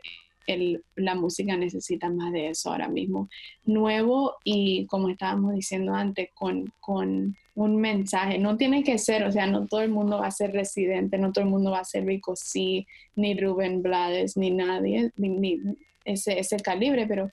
la 0.95 1.15
música 1.15 1.55
necesita 1.55 2.09
más 2.09 2.31
de 2.31 2.49
eso 2.49 2.71
ahora 2.71 2.87
mismo. 2.87 3.29
Nuevo 3.65 4.35
y 4.43 4.85
como 4.87 5.09
estábamos 5.09 5.53
diciendo 5.53 5.93
antes, 5.93 6.29
con, 6.33 6.73
con 6.79 7.35
un 7.59 7.75
mensaje. 7.75 8.39
No 8.39 8.57
tiene 8.57 8.83
que 8.83 8.97
ser, 8.97 9.23
o 9.23 9.31
sea, 9.31 9.45
no 9.45 9.67
todo 9.67 9.81
el 9.81 9.91
mundo 9.91 10.19
va 10.19 10.27
a 10.27 10.31
ser 10.31 10.53
residente, 10.53 11.17
no 11.17 11.33
todo 11.33 11.43
el 11.43 11.51
mundo 11.51 11.71
va 11.71 11.79
a 11.79 11.85
ser 11.85 12.05
Rico 12.05 12.35
sí, 12.35 12.87
ni 13.15 13.37
Rubén 13.37 13.81
Blades, 13.81 14.37
ni 14.37 14.49
nadie, 14.49 15.11
ni, 15.17 15.59
ese, 16.05 16.39
ese 16.39 16.57
calibre, 16.57 17.05
pero 17.05 17.29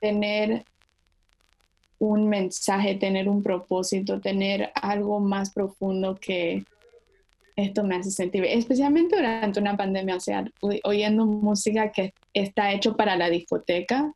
tener 0.00 0.64
un 1.98 2.28
mensaje, 2.28 2.94
tener 2.94 3.28
un 3.28 3.42
propósito, 3.42 4.20
tener 4.20 4.70
algo 4.74 5.20
más 5.20 5.52
profundo 5.52 6.16
que, 6.20 6.64
esto 7.56 7.84
me 7.84 7.96
hace 7.96 8.10
sentir, 8.10 8.44
especialmente 8.44 9.16
durante 9.16 9.60
una 9.60 9.76
pandemia, 9.76 10.16
o 10.16 10.20
sea, 10.20 10.44
oyendo 10.82 11.24
música 11.24 11.92
que 11.92 12.12
está 12.32 12.72
hecho 12.72 12.96
para 12.96 13.16
la 13.16 13.30
discoteca, 13.30 14.12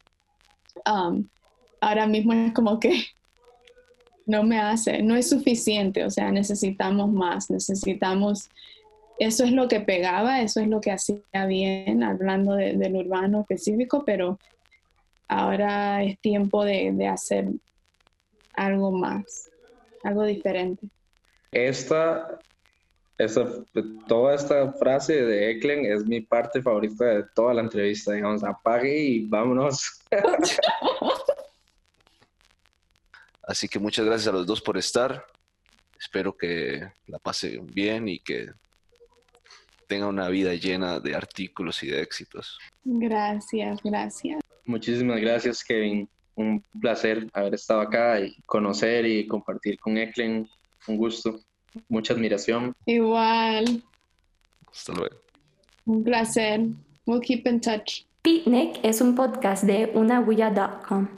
um, 0.86 1.28
ahora 1.80 2.06
mismo 2.06 2.32
es 2.32 2.52
como 2.52 2.80
que 2.80 3.04
no 4.26 4.42
me 4.42 4.58
hace, 4.58 5.02
no 5.02 5.14
es 5.14 5.28
suficiente, 5.30 6.04
o 6.04 6.10
sea, 6.10 6.32
necesitamos 6.32 7.10
más, 7.10 7.48
necesitamos, 7.48 8.50
eso 9.18 9.44
es 9.44 9.52
lo 9.52 9.68
que 9.68 9.80
pegaba, 9.80 10.42
eso 10.42 10.60
es 10.60 10.68
lo 10.68 10.80
que 10.80 10.90
hacía 10.90 11.46
bien, 11.46 12.02
hablando 12.02 12.54
del 12.54 12.96
urbano 12.96 13.40
específico, 13.40 14.02
pero 14.04 14.38
ahora 15.28 16.02
es 16.02 16.18
tiempo 16.18 16.64
de, 16.64 16.92
de 16.92 17.06
hacer 17.06 17.48
algo 18.54 18.90
más, 18.90 19.48
algo 20.02 20.24
diferente. 20.24 20.88
Esta 21.52 22.38
toda 24.06 24.34
esta 24.34 24.72
frase 24.74 25.24
de 25.24 25.50
Eklen 25.50 25.84
es 25.86 26.06
mi 26.06 26.20
parte 26.20 26.62
favorita 26.62 27.04
de 27.04 27.24
toda 27.34 27.54
la 27.54 27.62
entrevista. 27.62 28.12
Digamos, 28.12 28.44
apague 28.44 28.96
y 28.96 29.26
vámonos. 29.26 30.00
Así 33.42 33.66
que 33.66 33.78
muchas 33.78 34.06
gracias 34.06 34.28
a 34.28 34.32
los 34.32 34.46
dos 34.46 34.60
por 34.60 34.76
estar. 34.78 35.24
Espero 35.98 36.36
que 36.36 36.92
la 37.06 37.18
pasen 37.18 37.66
bien 37.66 38.06
y 38.06 38.20
que 38.20 38.52
tengan 39.88 40.10
una 40.10 40.28
vida 40.28 40.54
llena 40.54 41.00
de 41.00 41.16
artículos 41.16 41.82
y 41.82 41.88
de 41.88 42.02
éxitos. 42.02 42.58
Gracias, 42.84 43.80
gracias. 43.82 44.40
Muchísimas 44.64 45.20
gracias, 45.20 45.64
Kevin. 45.64 46.08
Un 46.36 46.62
placer 46.80 47.26
haber 47.32 47.54
estado 47.54 47.80
acá 47.80 48.20
y 48.20 48.36
conocer 48.42 49.06
y 49.06 49.26
compartir 49.26 49.80
con 49.80 49.96
Eklen. 49.96 50.48
Un 50.86 50.96
gusto 50.96 51.40
mucha 51.88 52.14
admiración. 52.14 52.74
Igual. 52.86 53.82
Hasta 54.70 54.92
luego. 54.92 55.16
Un 55.86 56.04
placer. 56.04 56.60
We'll 57.06 57.20
keep 57.20 57.46
in 57.46 57.60
touch. 57.60 58.04
Picnic 58.22 58.80
es 58.82 59.00
un 59.00 59.14
podcast 59.14 59.64
de 59.64 59.90
unahuya.com. 59.94 61.17